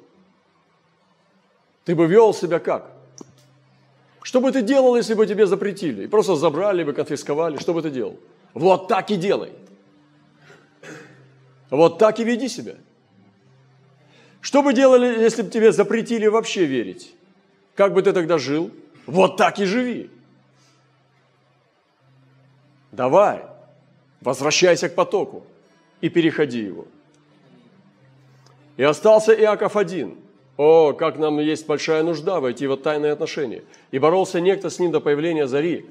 ты 1.84 1.94
бы 1.94 2.06
вел 2.06 2.34
себя 2.34 2.58
как? 2.58 2.90
Что 4.22 4.40
бы 4.40 4.52
ты 4.52 4.62
делал, 4.62 4.96
если 4.96 5.14
бы 5.14 5.26
тебе 5.26 5.46
запретили? 5.46 6.04
И 6.04 6.06
просто 6.06 6.36
забрали 6.36 6.84
бы, 6.84 6.92
конфисковали. 6.92 7.56
Что 7.58 7.74
бы 7.74 7.82
ты 7.82 7.90
делал? 7.90 8.18
Вот 8.54 8.88
так 8.88 9.10
и 9.10 9.16
делай. 9.16 9.52
Вот 11.72 11.96
так 11.96 12.20
и 12.20 12.24
веди 12.24 12.48
себя. 12.48 12.74
Что 14.42 14.62
бы 14.62 14.74
делали, 14.74 15.22
если 15.22 15.40
бы 15.40 15.50
тебе 15.50 15.72
запретили 15.72 16.26
вообще 16.26 16.66
верить? 16.66 17.14
Как 17.74 17.94
бы 17.94 18.02
ты 18.02 18.12
тогда 18.12 18.36
жил? 18.36 18.70
Вот 19.06 19.38
так 19.38 19.58
и 19.58 19.64
живи. 19.64 20.10
Давай, 22.92 23.42
возвращайся 24.20 24.90
к 24.90 24.94
потоку 24.94 25.46
и 26.02 26.10
переходи 26.10 26.60
его. 26.60 26.84
И 28.76 28.82
остался 28.82 29.32
Иаков 29.32 29.74
один. 29.74 30.18
О, 30.58 30.92
как 30.92 31.18
нам 31.18 31.38
есть 31.38 31.66
большая 31.66 32.02
нужда 32.02 32.40
войти 32.40 32.66
в 32.66 32.76
тайные 32.76 33.12
отношения. 33.12 33.62
И 33.92 33.98
боролся 33.98 34.42
некто 34.42 34.68
с 34.68 34.78
ним 34.78 34.90
до 34.90 35.00
появления 35.00 35.46
зари. 35.46 35.86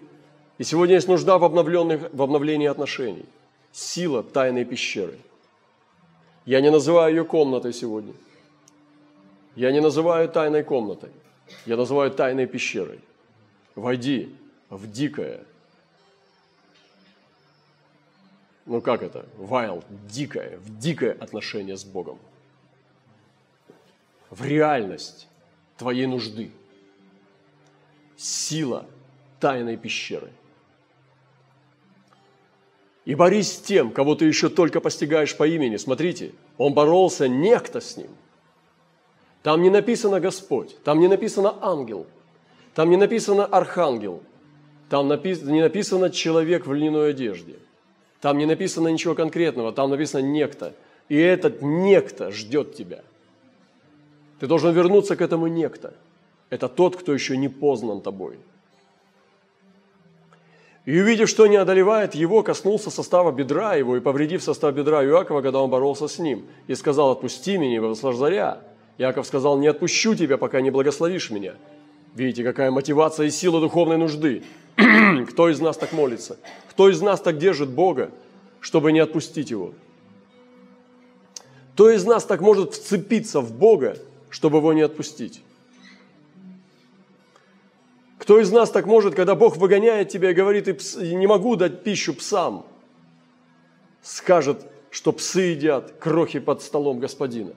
И 0.60 0.64
сегодня 0.64 0.96
есть 0.96 1.08
нужда 1.08 1.40
в, 1.40 1.44
обновленных, 1.44 2.14
в 2.14 2.22
обновлении 2.22 2.68
отношений. 2.68 3.26
Сила 3.72 4.22
тайной 4.22 4.64
пещеры. 4.64 5.18
Я 6.46 6.62
не 6.62 6.72
называю 6.72 7.16
ее 7.16 7.26
комнатой 7.26 7.74
сегодня. 7.74 8.14
Я 9.56 9.72
не 9.72 9.80
называю 9.80 10.30
тайной 10.30 10.64
комнатой. 10.64 11.12
Я 11.66 11.78
называю 11.78 12.12
тайной 12.12 12.48
пещерой. 12.48 13.00
Войди 13.76 14.36
в 14.70 14.90
дикое, 14.90 15.44
ну 18.66 18.82
как 18.82 19.04
это, 19.04 19.26
wild, 19.38 19.84
дикое, 20.10 20.58
в 20.60 20.80
дикое 20.80 21.14
отношение 21.14 21.78
с 21.78 21.84
Богом. 21.84 22.20
В 24.30 24.46
реальность 24.46 25.28
твоей 25.78 26.06
нужды. 26.06 26.52
Сила 28.16 28.86
тайной 29.40 29.78
пещеры. 29.78 30.32
И 33.06 33.16
борись 33.16 33.54
с 33.54 33.60
тем, 33.60 33.92
кого 33.92 34.16
ты 34.16 34.26
еще 34.26 34.50
только 34.50 34.80
постигаешь 34.80 35.36
по 35.36 35.48
имени. 35.48 35.78
Смотрите, 35.78 36.34
он 36.58 36.74
боролся 36.74 37.28
некто 37.28 37.82
с 37.82 37.98
ним. 37.98 38.10
Там 39.44 39.62
не 39.64 39.70
написано 39.70 40.20
Господь, 40.20 40.78
там 40.84 41.00
не 41.00 41.08
написано 41.08 41.56
ангел, 41.62 42.06
там 42.76 42.92
не 42.92 42.98
написано 42.98 43.46
архангел, 43.46 44.22
там 44.90 45.08
не 45.08 45.62
написано 45.62 46.12
человек 46.12 46.68
в 46.68 46.74
льняной 46.74 47.10
одежде– 47.10 47.56
там 48.22 48.38
не 48.38 48.46
написано 48.46 48.88
ничего 48.88 49.16
конкретного, 49.16 49.74
там 49.74 49.90
написано 49.90 50.22
некто. 50.22 50.76
И 51.10 51.18
этот 51.18 51.62
некто 51.62 52.32
ждет 52.32 52.76
тебя. 52.76 53.04
Ты 54.40 54.48
должен 54.48 54.74
вернуться 54.74 55.16
к 55.16 55.22
этому 55.22 55.48
некто. 55.48 55.96
Это 56.52 56.70
тот, 56.70 56.96
кто 56.96 57.14
еще 57.14 57.36
не 57.36 57.50
познан 57.50 58.02
тобой. 58.02 58.38
И 60.86 61.00
увидев, 61.00 61.30
что 61.30 61.46
не 61.46 61.58
одолевает 61.58 62.16
его, 62.16 62.42
коснулся 62.42 62.90
состава 62.90 63.32
бедра 63.32 63.76
его 63.76 63.98
и 63.98 64.00
повредив 64.00 64.42
состав 64.42 64.74
бедра 64.74 65.06
Иакова, 65.06 65.42
когда 65.42 65.62
он 65.62 65.70
боролся 65.70 66.08
с 66.08 66.18
ним, 66.18 66.46
и 66.68 66.74
сказал, 66.74 67.12
отпусти 67.12 67.58
меня, 67.58 67.82
возложаря. 67.82 68.62
Иаков 68.98 69.28
сказал, 69.28 69.60
не 69.60 69.68
отпущу 69.68 70.16
тебя, 70.16 70.38
пока 70.38 70.60
не 70.60 70.72
благословишь 70.72 71.30
меня. 71.30 71.54
Видите, 72.16 72.44
какая 72.44 72.72
мотивация 72.72 73.28
и 73.28 73.32
сила 73.32 73.62
духовной 73.62 73.98
нужды. 73.98 74.44
Кто 75.30 75.50
из 75.50 75.60
нас 75.60 75.78
так 75.78 75.92
молится? 75.92 76.38
Кто 76.70 76.90
из 76.90 77.00
нас 77.02 77.22
так 77.22 77.38
держит 77.38 77.70
Бога, 77.70 78.10
чтобы 78.60 78.92
не 78.92 79.00
отпустить 79.00 79.52
Его? 79.52 79.74
Кто 81.74 81.92
из 81.92 82.06
нас 82.06 82.26
так 82.26 82.42
может 82.42 82.74
вцепиться 82.74 83.40
в 83.40 83.54
Бога, 83.54 83.98
чтобы 84.30 84.58
Его 84.58 84.74
не 84.74 84.82
отпустить? 84.82 85.42
Кто 88.22 88.40
из 88.40 88.52
нас 88.52 88.70
так 88.70 88.86
может, 88.86 89.16
когда 89.16 89.34
Бог 89.34 89.58
выгоняет 89.58 90.10
тебя 90.10 90.30
и 90.30 90.36
говорит, 90.36 90.68
не 90.96 91.26
могу 91.26 91.56
дать 91.56 91.84
пищу 91.84 92.14
псам, 92.14 92.68
скажет, 94.04 94.64
что 94.92 95.12
псы 95.12 95.42
едят 95.42 95.94
крохи 95.94 96.38
под 96.38 96.62
столом 96.62 97.00
господина? 97.00 97.54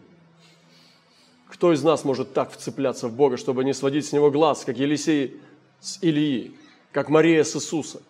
Кто 1.49 1.71
из 1.75 1.83
нас 1.83 2.03
может 2.07 2.33
так 2.33 2.51
вцепляться 2.51 3.09
в 3.09 3.13
Бога, 3.15 3.37
чтобы 3.37 3.63
не 3.63 3.75
сводить 3.75 4.07
с 4.07 4.13
него 4.13 4.31
глаз, 4.31 4.65
как 4.65 4.79
Елисей 4.79 5.39
с 5.81 6.03
Илии, 6.03 6.57
как 6.93 7.11
Мария 7.11 7.45
с 7.45 7.55
Иисуса? 7.55 8.01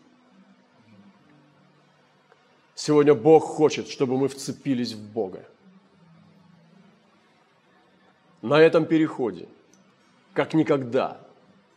Сегодня 2.76 3.14
Бог 3.14 3.42
хочет, 3.42 3.88
чтобы 3.88 4.16
мы 4.16 4.28
вцепились 4.28 4.92
в 4.92 5.12
Бога. 5.12 5.44
На 8.42 8.60
этом 8.60 8.86
переходе, 8.86 9.48
как 10.34 10.54
никогда, 10.54 11.23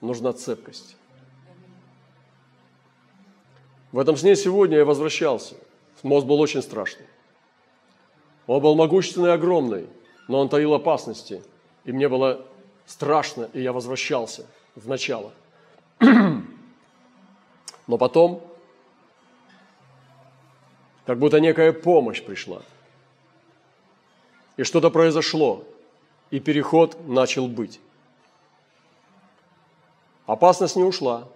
нужна 0.02 0.34
цепкость. 0.34 0.96
В 3.92 4.00
этом 4.00 4.18
сне 4.18 4.36
сегодня 4.36 4.78
я 4.78 4.86
возвращался. 4.86 5.56
Мост 6.04 6.28
был 6.28 6.40
очень 6.40 6.62
страшный. 6.62 7.06
Он 8.46 8.62
был 8.62 8.76
могущественный 8.76 9.30
и 9.30 9.34
огромный, 9.34 9.88
но 10.28 10.40
он 10.40 10.50
таил 10.50 10.74
опасности– 10.74 11.44
и 11.88 11.92
мне 11.94 12.10
было 12.10 12.46
страшно, 12.86 13.50
и 13.54 13.62
я 13.62 13.72
возвращался 13.72 14.46
в 14.76 14.90
начало. 14.90 15.32
Но 17.88 17.98
потом, 17.98 18.44
как 21.06 21.18
будто 21.18 21.40
некая 21.40 21.72
помощь 21.72 22.22
пришла. 22.22 22.62
И 24.58 24.64
что-то 24.64 24.90
произошло, 24.90 25.64
и 26.30 26.42
переход 26.42 27.08
начал 27.08 27.48
быть. 27.48 27.80
Опасность 30.28 30.76
не 30.76 30.84
ушла, 30.84 31.30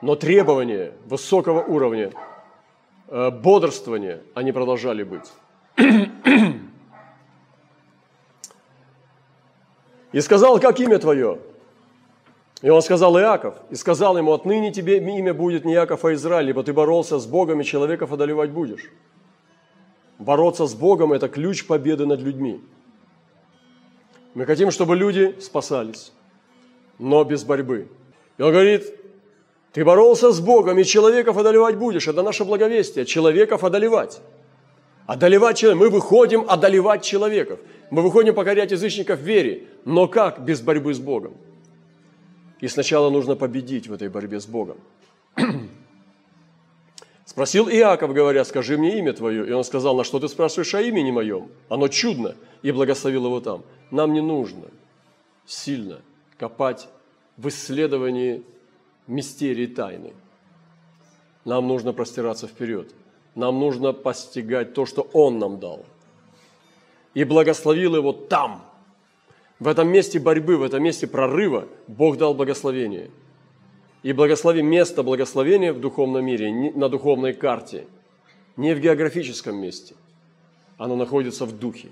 но 0.00 0.14
требования 0.14 0.92
высокого 1.04 1.60
уровня, 1.60 2.12
э, 3.08 3.30
бодрствования, 3.30 4.22
они 4.34 4.52
продолжали 4.52 5.02
быть. 5.02 5.32
И 10.12 10.20
сказал, 10.20 10.60
как 10.60 10.78
имя 10.78 10.98
твое? 10.98 11.40
И 12.60 12.70
он 12.70 12.82
сказал 12.82 13.18
Иаков, 13.18 13.56
и 13.70 13.74
сказал 13.74 14.16
ему, 14.16 14.32
отныне 14.32 14.70
тебе 14.72 14.98
имя 14.98 15.34
будет 15.34 15.64
не 15.64 15.74
Иаков, 15.74 16.04
а 16.04 16.14
Израиль, 16.14 16.50
ибо 16.50 16.62
ты 16.62 16.72
боролся 16.72 17.18
с 17.18 17.26
Богом, 17.26 17.60
и 17.60 17.64
человеков 17.64 18.12
одолевать 18.12 18.50
будешь. 18.50 18.88
Бороться 20.20 20.66
с 20.66 20.74
Богом– 20.74 21.12
это 21.14 21.28
ключ 21.28 21.66
победы 21.66 22.06
над 22.06 22.20
людьми. 22.20 22.60
Мы 24.34 24.46
хотим, 24.46 24.70
чтобы 24.70 24.94
люди 24.94 25.36
спасались, 25.40 26.12
но 27.02 27.24
без 27.24 27.42
борьбы. 27.42 27.88
И 28.38 28.42
он 28.42 28.52
говорит, 28.52 28.94
ты 29.72 29.84
боролся 29.84 30.30
с 30.30 30.40
Богом, 30.40 30.78
и 30.78 30.84
человеков 30.84 31.36
одолевать 31.36 31.76
будешь. 31.76 32.06
Это 32.06 32.22
наше 32.22 32.44
благовестие, 32.44 33.04
человеков 33.04 33.64
одолевать. 33.64 34.20
Одолевать 35.06 35.58
человека. 35.58 35.84
Мы 35.84 35.90
выходим 35.90 36.44
одолевать 36.48 37.02
человеков. 37.02 37.58
Мы 37.90 38.02
выходим 38.02 38.34
покорять 38.34 38.70
язычников 38.70 39.18
в 39.18 39.22
вере. 39.22 39.64
Но 39.84 40.06
как 40.06 40.44
без 40.44 40.60
борьбы 40.60 40.94
с 40.94 41.00
Богом? 41.00 41.34
И 42.60 42.68
сначала 42.68 43.10
нужно 43.10 43.34
победить 43.34 43.88
в 43.88 43.92
этой 43.92 44.08
борьбе 44.08 44.38
с 44.38 44.46
Богом. 44.46 44.76
Спросил 47.24 47.68
Иаков, 47.68 48.12
говоря, 48.12 48.44
скажи 48.44 48.78
мне 48.78 48.98
имя 48.98 49.12
твое. 49.12 49.48
И 49.48 49.52
он 49.52 49.64
сказал, 49.64 49.96
на 49.96 50.04
что 50.04 50.20
ты 50.20 50.28
спрашиваешь 50.28 50.74
о 50.74 50.80
имени 50.80 51.10
моем? 51.10 51.48
Оно 51.68 51.88
чудно. 51.88 52.36
И 52.62 52.70
благословил 52.70 53.26
его 53.26 53.40
там. 53.40 53.64
Нам 53.90 54.12
не 54.12 54.20
нужно 54.20 54.66
сильно 55.46 56.00
копать 56.42 56.88
в 57.36 57.48
исследовании 57.48 58.42
мистерии 59.06 59.66
тайны. 59.66 60.12
Нам 61.44 61.68
нужно 61.68 61.92
простираться 61.92 62.46
вперед. 62.46 62.92
Нам 63.34 63.60
нужно 63.60 63.92
постигать 63.92 64.74
то, 64.74 64.84
что 64.86 65.02
Он 65.12 65.38
нам 65.38 65.58
дал– 65.60 65.84
и 67.14 67.24
благословил 67.24 67.96
его 67.96 68.12
там. 68.12 68.62
В 69.58 69.68
этом 69.68 69.88
месте 69.88 70.18
борьбы, 70.18 70.56
в 70.56 70.62
этом 70.62 70.82
месте 70.82 71.06
прорыва 71.06 71.68
Бог 71.86 72.16
дал 72.16 72.34
благословение. 72.34 73.10
И 74.02 74.12
благослови 74.12 74.62
место 74.62 75.02
благословения 75.02 75.72
в 75.72 75.80
духовном 75.80 76.24
мире, 76.24 76.72
на 76.74 76.88
духовной 76.88 77.34
карте, 77.34 77.86
не 78.56 78.74
в 78.74 78.80
географическом 78.80 79.56
месте. 79.56 79.94
Оно 80.78 80.96
находится 80.96 81.46
в 81.46 81.56
духе. 81.56 81.90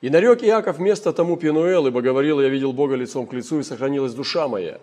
И 0.00 0.10
нарек 0.10 0.42
Иаков 0.42 0.78
место 0.78 1.12
тому 1.12 1.36
Пинуэл, 1.36 1.88
ибо 1.88 2.00
говорил, 2.00 2.40
я 2.40 2.48
видел 2.48 2.72
Бога 2.72 2.94
лицом 2.94 3.26
к 3.26 3.32
лицу, 3.32 3.60
и 3.60 3.62
сохранилась 3.62 4.14
душа 4.14 4.46
моя. 4.48 4.78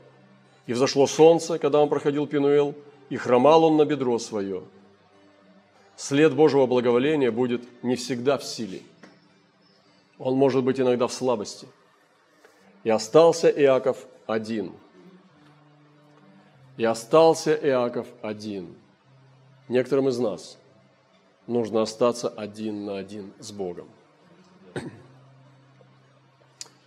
И 0.68 0.74
взошло 0.74 1.08
солнце, 1.08 1.58
когда 1.58 1.82
он 1.82 1.90
проходил 1.90 2.28
Пинуэл, 2.28 2.76
и 3.10 3.18
хромал 3.18 3.64
он 3.64 3.78
на 3.78 3.86
бедро 3.86 4.20
свое– 4.20 4.64
след 5.96 6.36
Божьего 6.36 6.66
благоволения 6.66 7.32
будет 7.32 7.62
не 7.84 7.96
всегда 7.96 8.38
в 8.38 8.44
силе. 8.44 8.82
Он 10.18 10.36
может 10.36 10.64
быть 10.64 10.80
иногда 10.80 11.08
в 11.08 11.14
слабости. 11.14 11.68
И 12.84 12.90
остался 12.90 13.50
Иаков 13.50 14.06
один. 14.28 14.74
И 16.78 16.86
остался 16.86 17.54
Иаков 17.54 18.08
один. 18.22 18.76
Некоторым 19.68 20.10
из 20.10 20.20
нас 20.20 20.58
нужно 21.48 21.82
остаться 21.82 22.30
один 22.30 22.86
на 22.86 22.98
один 22.98 23.34
с 23.40 23.52
Богом. 23.52 23.88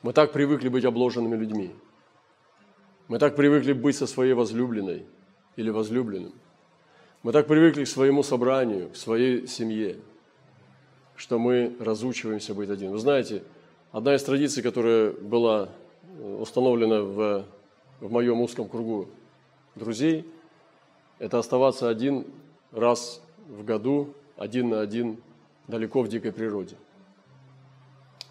Мы 0.03 0.13
так 0.13 0.33
привыкли 0.33 0.69
быть 0.69 0.85
обложенными 0.85 1.37
людьми. 1.37 1.75
Мы 3.09 3.19
так 3.19 3.37
привыкли 3.37 3.73
быть 3.73 3.97
со 3.97 4.07
своей 4.07 4.33
возлюбленной 4.33 5.07
или 5.57 5.71
возлюбленным– 5.71 6.33
мы 7.25 7.33
так 7.33 7.49
привыкли 7.49 7.85
к 7.85 7.89
своему 7.89 8.23
собранию, 8.23 8.91
к 8.91 8.97
своей 8.97 9.49
семье, 9.49 9.97
что 11.17 11.41
мы 11.41 11.77
разучиваемся 11.81 12.55
быть 12.55 12.71
один. 12.71 12.93
Вы 12.93 12.99
знаете, 12.99 13.43
одна 13.91 14.15
из 14.15 14.23
традиций, 14.23 14.63
которая 14.63 15.11
была 15.11 15.69
э, 16.21 16.37
установлена 16.41 17.03
в, 17.03 17.45
в 18.01 18.13
моем 18.13 18.41
узком 18.41 18.69
кругу 18.69 19.09
друзей,– 19.75 20.29
это 21.19 21.41
оставаться 21.41 21.89
один 21.89 22.25
раз 22.71 23.21
в 23.49 23.65
году, 23.65 24.15
один 24.37 24.69
на 24.69 24.81
один, 24.81 25.21
далеко 25.67 26.03
в 26.03 26.09
дикой 26.09 26.31
природе. 26.31 26.77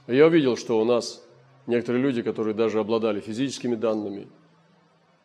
Я 0.07 0.27
увидел, 0.27 0.55
что 0.55 0.79
у 0.79 0.85
нас 0.85 1.26
некоторые 1.67 2.01
люди, 2.01 2.21
которые 2.23 2.55
даже 2.55 2.79
обладали 2.79 3.19
физическими 3.19 3.75
данными, 3.75 4.27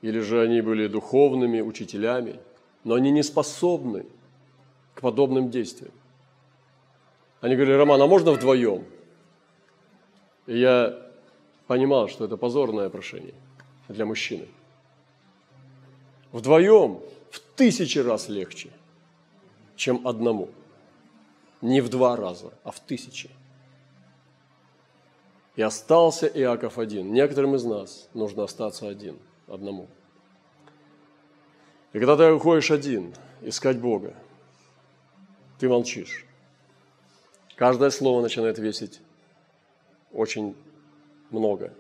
или 0.02 0.18
же 0.20 0.42
они 0.42 0.61
были 0.61 0.88
духовными 0.88 1.61
учителями, 1.61 2.40
но 2.85 2.94
они 2.94 3.11
не 3.11 3.22
способны 3.22 4.05
к 4.94 5.00
подобным 5.00 5.50
действиям. 5.50 5.92
Они 7.40 7.55
говорили, 7.55 7.76
Роман, 7.76 8.02
а 8.02 8.07
можно 8.07 8.33
вдвоем? 8.33 8.85
И 10.46 10.59
я 10.59 10.98
понимал, 11.66 12.09
что 12.09 12.24
это 12.24 12.37
позорное 12.37 12.90
прошение 12.90 13.35
для 13.88 14.05
мужчины. 14.05 14.48
Вдвоем 16.33 17.00
в 17.31 17.40
тысячи 17.57 17.98
раз 17.98 18.28
легче, 18.28 18.70
чем 19.76 20.07
одному. 20.07 20.48
Не 21.61 21.81
в 21.81 21.88
два 21.88 22.16
раза, 22.16 22.52
а 22.64 22.72
в 22.72 22.81
тысячи. 22.81 23.31
И 25.55 25.62
остался 25.62 26.27
Иаков 26.27 26.79
один. 26.79 27.12
Некоторым 27.12 27.55
из 27.55 27.65
нас 27.65 28.09
нужно 28.15 28.45
остаться 28.45 28.88
один, 28.88 29.19
одному. 29.47 29.88
И 31.93 31.99
когда 31.99 32.17
ты 32.17 32.33
уходишь 32.33 32.71
один 32.71 33.15
искать 33.43 33.79
Бога, 33.79 34.15
ты 35.59 35.69
молчишь. 35.69 36.25
Каждое 37.57 37.91
слово 37.91 38.23
начинает 38.23 38.59
весить 38.59 39.01
очень 40.11 40.57
много. 41.31 41.75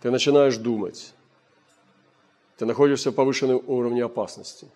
Ты 0.00 0.10
начинаешь 0.12 0.56
думать. 0.56 1.14
Ты 2.56 2.66
находишься 2.66 3.10
в 3.10 3.14
повышенном 3.14 3.60
уровне 3.66 4.04
опасности. 4.04 4.68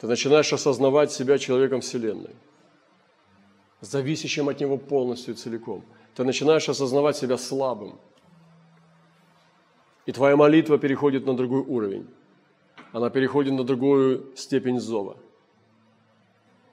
Ты 0.00 0.08
начинаешь 0.08 0.52
осознавать 0.52 1.12
себя 1.12 1.38
человеком 1.38 1.80
Вселенной– 1.80 2.34
зависящим 3.84 4.48
от 4.48 4.60
Него 4.60 4.76
полностью 4.78 5.34
и 5.34 5.36
целиком. 5.36 5.84
Ты 6.14 6.24
начинаешь 6.24 6.68
осознавать 6.68 7.16
себя 7.16 7.36
слабым. 7.36 7.98
И 10.06 10.12
твоя 10.12 10.36
молитва 10.36 10.78
переходит 10.78 11.26
на 11.26 11.36
другой 11.36 11.60
уровень. 11.60 12.06
Она 12.92 13.10
переходит 13.10 13.52
на 13.54 13.64
другую 13.64 14.24
степень 14.36 14.80
зова. 14.80 15.16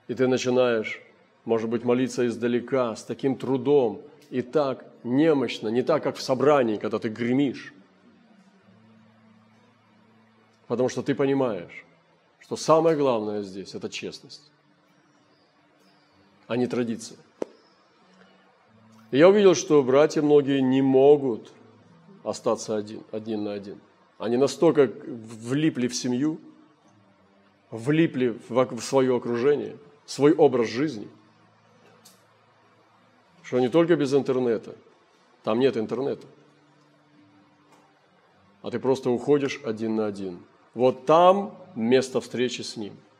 И 0.07 0.13
ты 0.13 0.27
начинаешь, 0.27 1.01
может 1.45 1.69
быть, 1.69 1.83
молиться 1.83 2.27
издалека, 2.27 2.95
с 2.95 3.03
таким 3.03 3.35
трудом, 3.35 4.01
и 4.29 4.41
так 4.41 4.85
немощно, 5.03 5.69
не 5.69 5.81
так, 5.81 6.03
как 6.03 6.15
в 6.15 6.21
собрании, 6.21 6.77
когда 6.77 6.99
ты 6.99 7.09
гремишь. 7.09 7.73
Потому 10.67 10.89
что 10.89 11.01
ты 11.01 11.15
понимаешь, 11.15 11.85
что 12.39 12.55
самое 12.55 12.95
главное 12.95 13.41
здесь– 13.41 13.73
это 13.75 13.89
честность 13.89 14.50
а 16.51 16.57
не 16.57 16.67
традиция. 16.67 17.17
И 19.11 19.17
я 19.17 19.29
увидел, 19.29 19.55
что 19.55 19.81
братья 19.83 20.21
многие 20.21 20.59
не 20.59 20.81
могут 20.81 21.53
остаться 22.25 22.75
один, 22.75 23.03
один 23.13 23.45
на 23.45 23.53
один. 23.53 23.79
Они 24.17 24.35
настолько 24.35 24.91
влипли 24.97 25.87
в 25.87 25.95
семью, 25.95 26.41
влипли 27.69 28.37
в 28.49 28.81
свое 28.81 29.15
окружение, 29.15 29.77
в 30.05 30.11
свой 30.11 30.33
образ 30.33 30.67
жизни, 30.67 31.07
что 33.43 33.61
не 33.61 33.69
только 33.69 33.95
без 33.95 34.13
интернета, 34.13 34.75
там 35.43 35.57
нет 35.57 35.77
интернета, 35.77 36.27
а 38.61 38.71
ты 38.71 38.77
просто 38.77 39.09
уходишь 39.09 39.61
один 39.63 39.95
на 39.95 40.05
один. 40.05 40.37
Вот 40.73 41.05
там 41.05 41.57
место 41.75 42.19
встречи 42.19 42.61
с 42.61 42.75
ним– 42.75 42.93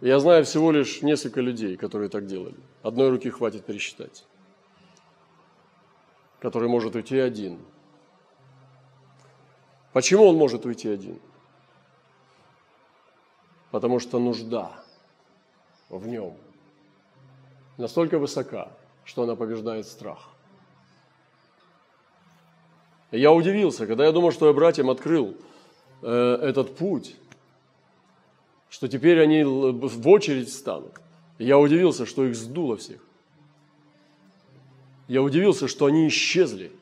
Я 0.00 0.20
знаю 0.20 0.44
всего 0.44 0.70
лишь 0.70 1.02
несколько 1.02 1.40
людей, 1.40 1.76
которые 1.76 2.08
так 2.08 2.26
делали. 2.26 2.56
Одной 2.82 3.10
руки 3.10 3.30
хватит 3.30 3.64
пересчитать. 3.64 4.24
Который 6.38 6.68
может 6.68 6.94
уйти 6.94 7.18
один. 7.18 7.58
Почему 9.92 10.26
он 10.26 10.36
может 10.36 10.64
уйти 10.66 10.88
один? 10.88 11.18
Потому 13.72 13.98
что 13.98 14.20
нужда 14.20 14.70
в 15.88 16.06
нем 16.06 16.36
настолько 17.76 18.18
высока, 18.18 18.70
что 19.04 19.22
она 19.24 19.34
побеждает 19.34 19.86
страх. 19.86 20.28
Я 23.10 23.32
удивился, 23.32 23.86
когда 23.86 24.04
я 24.04 24.12
думал, 24.12 24.32
что 24.32 24.48
я 24.48 24.52
братьям 24.52 24.90
открыл 24.90 25.34
э, 26.02 26.38
этот 26.42 26.76
путь, 26.76 27.16
что 28.70 28.88
теперь 28.88 29.20
они 29.20 29.42
в 29.44 30.08
очередь 30.08 30.52
станут. 30.52 31.00
я 31.38 31.58
удивился, 31.58 32.06
что 32.06 32.26
их 32.26 32.36
сдуло 32.36 32.76
всех. 32.76 33.00
Я 35.06 35.22
удивился, 35.22 35.68
что 35.68 35.86
они 35.86 36.06
исчезли. 36.08 36.72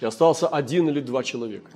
И 0.00 0.04
остался 0.04 0.46
один 0.46 0.88
или 0.90 1.00
два 1.00 1.24
человека, 1.24 1.70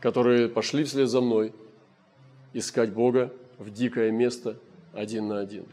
которые 0.00 0.48
пошли 0.48 0.82
вслед 0.82 1.08
за 1.08 1.20
мной 1.20 1.54
искать 2.52 2.92
Бога 2.92 3.32
в 3.58 3.70
дикое 3.70 4.10
место 4.10 4.58
один 4.92 5.28
на 5.28 5.38
один. 5.38 5.66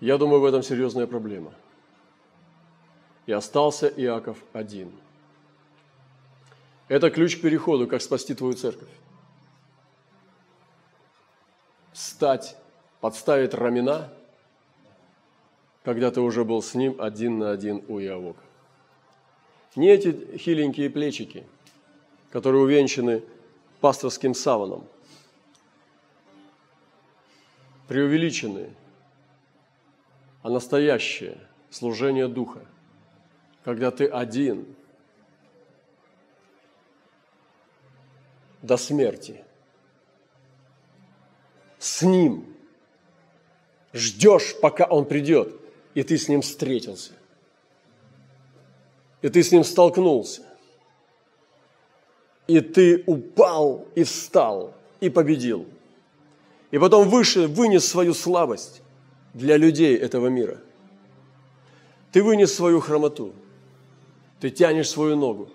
Я 0.00 0.18
думаю, 0.18 0.40
в 0.40 0.44
этом 0.44 0.62
серьезная 0.62 1.08
проблема– 1.08 1.52
и 3.26 3.32
остался 3.32 3.88
Иаков 3.88 4.38
один. 4.52 4.92
Это 6.88 7.10
ключ 7.10 7.38
к 7.38 7.40
переходу, 7.40 7.86
как 7.86 8.02
спасти 8.02 8.34
твою 8.34 8.54
церковь. 8.54 8.88
Стать, 11.92 12.56
подставить 13.00 13.54
рамена, 13.54 14.12
когда 15.82 16.10
ты 16.10 16.20
уже 16.20 16.44
был 16.44 16.62
с 16.62 16.74
ним 16.74 17.00
один 17.00 17.38
на 17.38 17.50
один 17.50 17.82
у 17.88 17.98
Иавока. 18.00 18.42
Не 19.76 19.90
эти 19.90 20.36
хиленькие 20.36 20.90
плечики, 20.90 21.46
которые 22.30 22.62
увенчаны 22.62 23.22
пасторским 23.80 24.34
саваном, 24.34 24.86
преувеличенные, 27.88 28.72
а 30.42 30.50
настоящее 30.50 31.38
служение 31.70 32.28
Духа– 32.28 32.60
когда 33.64 33.90
ты 33.90 34.06
один 34.06 34.66
до 38.62 38.76
смерти. 38.76 39.42
С 41.78 42.02
ним 42.02 42.46
ждешь, 43.92 44.54
пока 44.60 44.84
он 44.84 45.06
придет, 45.06 45.54
и 45.94 46.02
ты 46.02 46.18
с 46.18 46.28
ним 46.28 46.42
встретился. 46.42 47.12
И 49.22 49.28
ты 49.28 49.42
с 49.42 49.52
ним 49.52 49.64
столкнулся. 49.64 50.42
И 52.46 52.60
ты 52.60 53.02
упал 53.06 53.88
и 53.94 54.04
встал, 54.04 54.74
и 55.00 55.08
победил. 55.08 55.66
И 56.70 56.78
потом 56.78 57.08
выше 57.08 57.46
вынес 57.46 57.86
свою 57.86 58.12
слабость 58.12 58.82
для 59.32 59.56
людей 59.56 59.96
этого 59.96 60.26
мира. 60.26 60.60
Ты 62.12 62.22
вынес 62.22 62.54
свою 62.54 62.80
хромоту– 62.80 63.34
ты 64.44 64.50
тянешь 64.50 64.90
свою 64.90 65.16
ногу. 65.16 65.48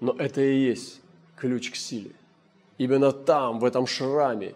Но 0.00 0.14
это 0.18 0.40
и 0.40 0.56
есть 0.56 1.02
ключ 1.36 1.70
к 1.70 1.76
силе. 1.76 2.12
Именно 2.78 3.12
там, 3.12 3.58
в 3.58 3.64
этом 3.66 3.86
шраме, 3.86 4.54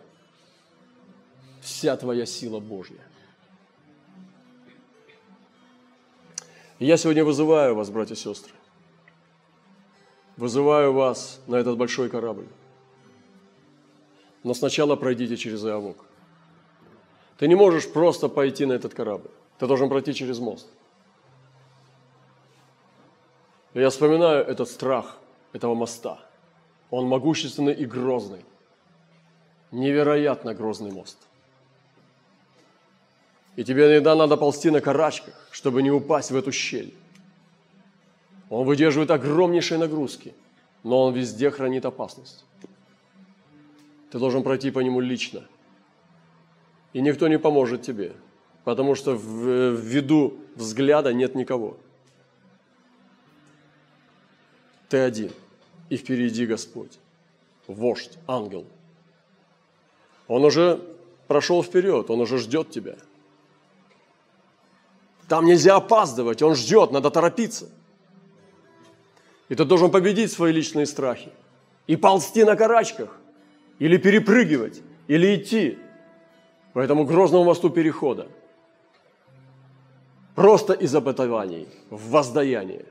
вся 1.61 1.95
твоя 1.99 2.25
сила 2.25 2.61
Божья. 2.61 3.07
Я 6.79 6.97
сегодня 6.97 7.23
вызываю 7.23 7.75
вас, 7.75 7.91
братья 7.91 8.15
и 8.15 8.17
сестры, 8.17 8.55
вызываю 10.39 10.95
вас 10.95 11.43
на 11.47 11.57
этот 11.57 11.77
большой 11.77 12.09
корабль. 12.09 12.49
Но 14.43 14.55
сначала 14.55 14.97
пройдите 14.97 15.37
через 15.37 15.63
Иовок. 15.63 15.99
Ты 17.37 17.47
не 17.47 17.57
можешь 17.57 17.93
просто 17.93 18.31
пойти 18.31 18.65
на 18.65 18.73
этот 18.73 18.95
корабль. 18.95 19.33
Ты 19.59 19.67
должен 19.67 19.91
пройти 19.91 20.15
через 20.15 20.39
мост– 20.39 20.67
я 23.81 23.91
вспоминаю 23.91 24.45
этот 24.45 24.69
страх 24.69 25.19
этого 25.53 25.75
моста. 25.75 26.19
Он 26.91 27.07
могущественный 27.07 27.75
и 27.75 27.85
грозный. 27.85 28.45
Невероятно 29.73 30.55
грозный 30.55 30.93
мост. 30.93 31.19
И 33.57 33.65
тебе 33.65 33.93
иногда 33.93 34.15
надо 34.15 34.37
ползти 34.37 34.71
на 34.71 34.81
карачках, 34.81 35.35
чтобы 35.51 35.83
не 35.83 35.91
упасть 35.91 36.31
в 36.31 36.37
эту 36.37 36.53
щель. 36.53 36.95
Он 38.51 38.67
выдерживает 38.67 39.11
огромнейшие 39.11 39.79
нагрузки, 39.79 40.35
но 40.83 41.03
он 41.03 41.15
везде 41.15 41.51
хранит 41.51 41.85
опасность. 41.85 42.45
Ты 44.11 44.19
должен 44.19 44.43
пройти 44.43 44.71
по 44.71 44.81
нему 44.81 45.01
лично. 45.01 45.43
и 46.93 47.01
никто 47.01 47.27
не 47.27 47.39
поможет 47.39 47.83
тебе, 47.83 48.13
потому 48.63 48.95
что 48.95 49.17
в, 49.17 49.73
в 49.73 49.81
виду 49.81 50.39
взгляда 50.55 51.13
нет 51.13 51.35
никого. 51.35 51.77
Ты 54.95 55.01
один, 55.01 55.33
и 55.89 55.97
впереди 55.97 56.47
Господь, 56.47 57.01
вождь, 57.67 58.17
ангел. 58.29 58.65
Он 60.29 60.45
уже 60.45 60.81
прошел 61.27 61.65
вперед, 61.65 62.09
он 62.11 62.21
уже 62.21 62.39
ждет 62.39 62.71
тебя. 62.71 62.95
Там 65.27 65.47
нельзя 65.47 65.75
опаздывать, 65.75 66.43
он 66.43 66.55
ждет, 66.55 66.93
надо 66.93 67.11
торопиться. 67.11 67.69
И 69.49 69.57
ты 69.57 69.65
должен 69.65 69.91
победить 69.91 70.31
свои 70.31 70.53
личные 70.53 70.87
страхи 70.87 71.33
и 71.89 71.97
ползти 71.97 72.45
на 72.45 72.55
карачках, 72.55 73.19
или 73.81 73.97
перепрыгивать, 73.97 74.81
или 75.09 75.35
идти 75.35 75.77
по 76.73 76.79
этому 76.79 77.05
грозному 77.05 77.43
мосту 77.43 77.69
перехода. 77.69 78.29
Просто 80.37 80.73
из 80.73 80.95
обетований 80.95 81.67
в 81.91 82.11
воздаяние. 82.11 82.85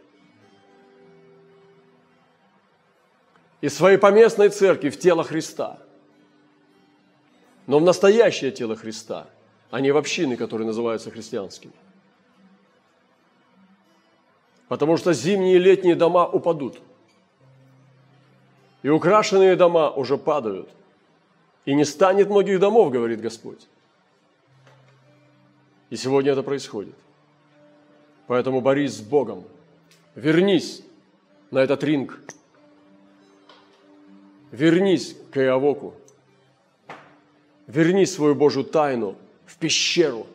Из 3.63 3.73
своей 3.73 3.95
поместной 3.95 4.49
церкви 4.49 4.89
в 4.89 4.99
тело 4.99 5.23
Христа. 5.23 5.79
Но 7.65 7.79
в 7.79 7.81
настоящее 7.81 8.51
тело 8.51 8.75
Христа, 8.75 9.27
а 9.71 9.79
не 9.79 9.93
в 9.93 9.95
общины, 9.95 10.35
которые 10.35 10.67
называются 10.67 11.09
христианскими. 11.09 11.71
Потому 14.67 14.97
что 14.97 15.13
зимние 15.13 15.55
и 15.55 15.59
летние 15.59 15.95
дома 15.95 16.27
упадут. 16.27 16.81
И 18.81 18.89
украшенные 18.89 19.55
дома 19.55 19.89
уже 19.91 20.17
падают. 20.17 20.69
И 21.63 21.73
не 21.73 21.85
станет 21.85 22.29
многих 22.29 22.59
домов, 22.59 22.91
говорит 22.91 23.21
Господь. 23.21 23.65
И 25.89 25.95
сегодня 25.95 26.33
это 26.33 26.43
происходит. 26.43 26.95
Поэтому 28.27 28.59
борись 28.59 28.97
с 28.97 29.01
Богом. 29.01 29.45
Вернись 30.15 30.83
на 31.49 31.59
этот 31.59 31.81
ринг. 31.85 32.19
Вернись 34.53 35.17
к 35.31 35.37
Иовоку. 35.37 35.95
Верни 37.65 38.05
свою 38.05 38.35
Божью 38.35 38.63
тайну 38.63 39.17
в 39.47 39.57
пещеру. 39.57 40.27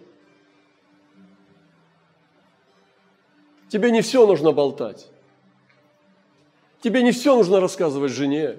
Тебе 3.68 3.92
не 3.92 4.02
все 4.02 4.26
нужно 4.26 4.50
болтать. 4.50 5.08
Тебе 6.80 7.04
не 7.04 7.12
все 7.12 7.36
нужно 7.36 7.60
рассказывать 7.60 8.10
жене. 8.10 8.58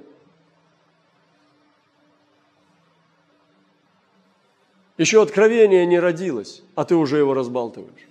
Еще 4.97 5.21
откровение 5.21 5.85
не 5.85 5.99
родилось, 5.99 6.63
а 6.75 6.85
ты 6.85 6.95
уже 6.95 7.17
его 7.17 7.33
разбалтываешь. 7.33 8.07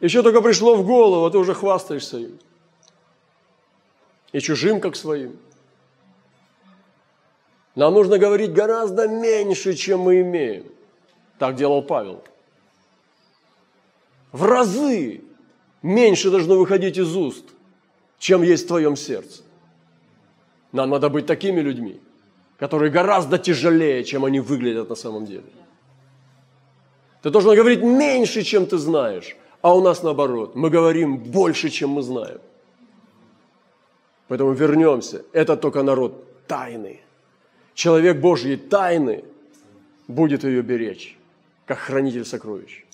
Еще 0.00 0.22
только 0.22 0.42
пришло 0.42 0.76
в 0.76 0.84
голову, 0.84 1.24
а 1.24 1.30
ты 1.30 1.38
уже 1.38 1.54
хвастаешься 1.54 2.18
им. 2.18 2.38
И 4.32 4.40
чужим, 4.40 4.82
как 4.82 4.96
своим. 4.96 5.38
Нам 7.76 7.92
нужно 7.92 8.18
говорить 8.18 8.54
гораздо 8.54 9.06
меньше, 9.06 9.74
чем 9.74 10.00
мы 10.00 10.22
имеем. 10.22 10.64
Так 11.38 11.56
делал 11.56 11.82
Павел. 11.82 12.24
В 14.32 14.44
разы 14.44 15.20
меньше 15.82 16.30
должно 16.30 16.56
выходить 16.56 16.96
из 16.96 17.14
уст, 17.14 17.44
чем 18.18 18.42
есть 18.42 18.64
в 18.64 18.68
твоем 18.68 18.96
сердце. 18.96 19.42
Нам 20.72 20.90
надо 20.90 21.10
быть 21.10 21.26
такими 21.26 21.60
людьми, 21.60 22.00
которые 22.58 22.90
гораздо 22.90 23.38
тяжелее, 23.38 24.04
чем 24.04 24.24
они 24.24 24.40
выглядят 24.40 24.88
на 24.88 24.96
самом 24.96 25.26
деле. 25.26 25.44
Ты 27.22 27.30
должен 27.30 27.54
говорить 27.54 27.82
меньше, 27.82 28.42
чем 28.42 28.64
ты 28.66 28.78
знаешь, 28.78 29.36
а 29.60 29.76
у 29.76 29.82
нас 29.82 30.02
наоборот. 30.02 30.56
Мы 30.56 30.70
говорим 30.70 31.18
больше, 31.18 31.68
чем 31.68 31.90
мы 31.90 32.02
знаем. 32.02 32.40
Поэтому 34.28 34.52
вернемся. 34.52 35.24
Это 35.32 35.56
только 35.56 35.82
народ 35.82 36.46
тайны. 36.46 37.00
Человек 37.76 38.20
Божьей 38.20 38.56
тайны 38.56 39.24
будет 40.08 40.42
ее 40.42 40.62
беречь, 40.62 41.16
как 41.64 41.78
хранитель 41.78 42.24
сокровищ. 42.24 42.84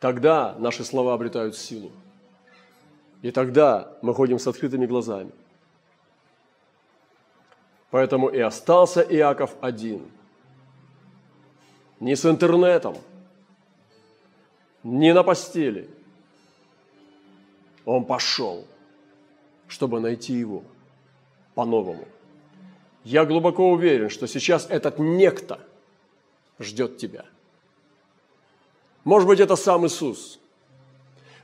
Тогда 0.00 0.56
наши 0.58 0.82
слова 0.82 1.14
обретают 1.14 1.56
силу. 1.56 1.92
И 3.22 3.30
тогда 3.30 3.92
мы 4.02 4.12
ходим 4.12 4.40
с 4.40 4.46
открытыми 4.48 4.86
глазами– 4.86 5.30
Поэтому 7.90 8.28
и 8.28 8.38
остался 8.40 9.00
Иаков 9.00 9.54
один. 9.62 10.10
Не 12.00 12.14
с 12.14 12.26
интернетом, 12.26 12.96
не 14.82 15.14
на 15.14 15.22
постели. 15.22 15.88
Он 17.86 18.04
пошел, 18.04 18.66
чтобы 19.66 20.00
найти 20.00 20.34
его 20.34 20.62
по-новому. 21.54 22.06
Я 23.06 23.24
глубоко 23.24 23.70
уверен, 23.70 24.10
что 24.10 24.26
сейчас 24.26 24.66
этот 24.68 24.98
некто 24.98 25.60
ждет 26.58 26.98
тебя. 26.98 27.24
Может 29.04 29.28
быть, 29.28 29.38
это 29.38 29.54
сам 29.54 29.86
Иисус. 29.86 30.40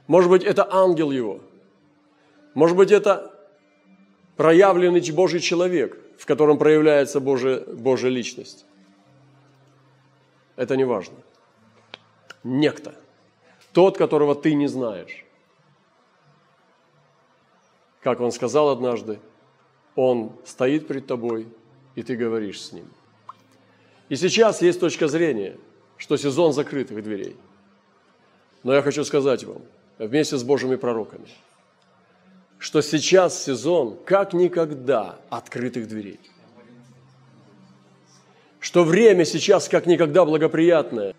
Может 0.09 0.29
быть, 0.29 0.43
это 0.43 0.67
ангел 0.75 1.13
его. 1.13 1.39
Может 2.55 2.77
быть, 2.77 2.91
это 2.91 3.33
проявленный 4.37 5.09
Божий 5.13 5.39
человек, 5.39 5.97
в 6.19 6.27
котором 6.27 6.59
проявляется 6.59 7.21
Божья, 7.21 7.61
Божья 7.61 8.09
личность. 8.09 8.65
Это 10.57 10.77
не 10.77 10.85
важно. 10.85 11.15
Некто. 12.43 12.93
Тот, 13.73 13.97
которого 13.97 14.35
ты 14.35 14.55
не 14.55 14.67
знаешь. 14.67 15.25
Как 18.01 18.21
он 18.21 18.33
сказал 18.33 18.71
однажды, 18.71 19.21
он 19.97 20.33
стоит 20.45 20.87
перед 20.87 21.07
тобой, 21.07 21.49
и 21.95 22.03
ты 22.03 22.17
говоришь 22.17 22.63
с 22.63 22.73
ним. 22.73 22.87
И 24.09 24.17
сейчас 24.17 24.63
есть 24.63 24.81
точка 24.81 25.09
зрения, 25.09 25.57
что 25.97 26.17
сезон 26.17 26.53
закрытых 26.53 27.03
дверей. 27.03 27.37
Но 28.63 28.75
я 28.75 28.83
хочу 28.83 29.05
сказать 29.05 29.45
вам, 29.45 29.63
вместе 29.99 30.37
с 30.37 30.43
Божьими 30.43 30.77
пророками– 30.77 31.29
что 32.63 32.81
сейчас 32.81 33.43
сезон 33.43 33.99
как 34.05 34.35
никогда 34.35 35.19
открытых 35.31 35.89
дверей. 35.89 36.21
Что 38.61 38.85
время 38.85 39.25
сейчас 39.25 39.69
как 39.69 39.87
никогда 39.87 40.25
благоприятное. 40.25 41.17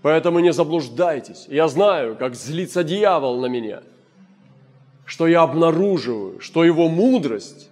Поэтому 0.00 0.40
не 0.40 0.50
заблуждайтесь. 0.50 1.44
Я 1.48 1.68
знаю, 1.68 2.16
как 2.16 2.36
злится 2.36 2.82
дьявол 2.82 3.38
на 3.38 3.46
меня. 3.46 3.82
Что 5.04 5.26
я 5.26 5.42
обнаруживаю, 5.42 6.40
что 6.40 6.64
его 6.64 6.88
мудрость 6.88 7.68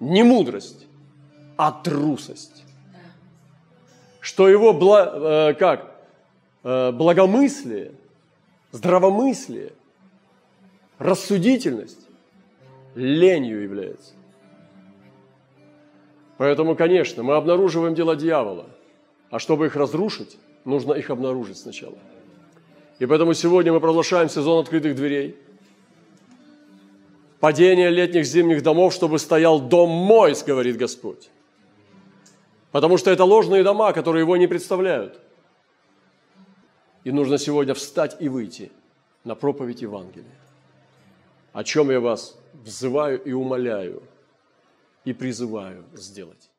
не 0.00 0.22
мудрость, 0.22 0.86
а 1.56 1.72
трусость. 1.72 2.64
Что 4.20 4.48
его 4.48 4.72
бла, 4.72 5.50
э, 5.50 5.54
как, 5.54 5.96
э, 6.62 6.92
благомыслие, 6.92 7.92
здравомыслие 8.72 9.72
рассудительность 10.98 12.06
ленью 12.94 13.62
является. 13.62 14.12
Поэтому, 16.36 16.76
конечно, 16.76 17.22
мы 17.22 17.34
обнаруживаем 17.34 17.94
дела 17.94 18.14
дьявола, 18.14 18.66
а 19.30 19.38
чтобы 19.38 19.66
их 19.66 19.76
разрушить, 19.76 20.38
нужно 20.64 20.94
их 20.94 21.10
обнаружить 21.10 21.58
сначала. 21.58 21.98
И 22.98 23.06
поэтому 23.06 23.34
сегодня 23.34 23.72
мы 23.72 23.80
продолжаем 23.80 24.28
сезон 24.28 24.60
открытых 24.60 24.94
дверей. 24.94 25.36
Падение 27.40 27.90
летних 27.90 28.24
зимних 28.24 28.62
домов, 28.62 28.92
чтобы 28.92 29.18
стоял 29.18 29.60
дом 29.60 29.90
мой, 29.90 30.34
говорит 30.46 30.76
Господь. 30.76 31.30
Потому 32.72 32.98
что 32.98 33.10
это 33.10 33.24
ложные 33.24 33.62
дома, 33.62 33.92
которые 33.92 34.22
его 34.22 34.36
не 34.36 34.46
представляют. 34.46 35.20
И 37.04 37.12
нужно 37.12 37.38
сегодня 37.38 37.74
встать 37.74 38.16
и 38.20 38.28
выйти 38.28 38.70
на 39.24 39.34
проповедь 39.34 39.82
Евангелия 39.82 40.38
о 41.58 41.64
чем 41.64 41.90
я 41.90 41.98
вас 41.98 42.38
взываю 42.54 43.20
и 43.20 43.32
умоляю 43.32 44.02
и 45.04 45.12
призываю 45.12 45.84
сделать. 45.92 46.50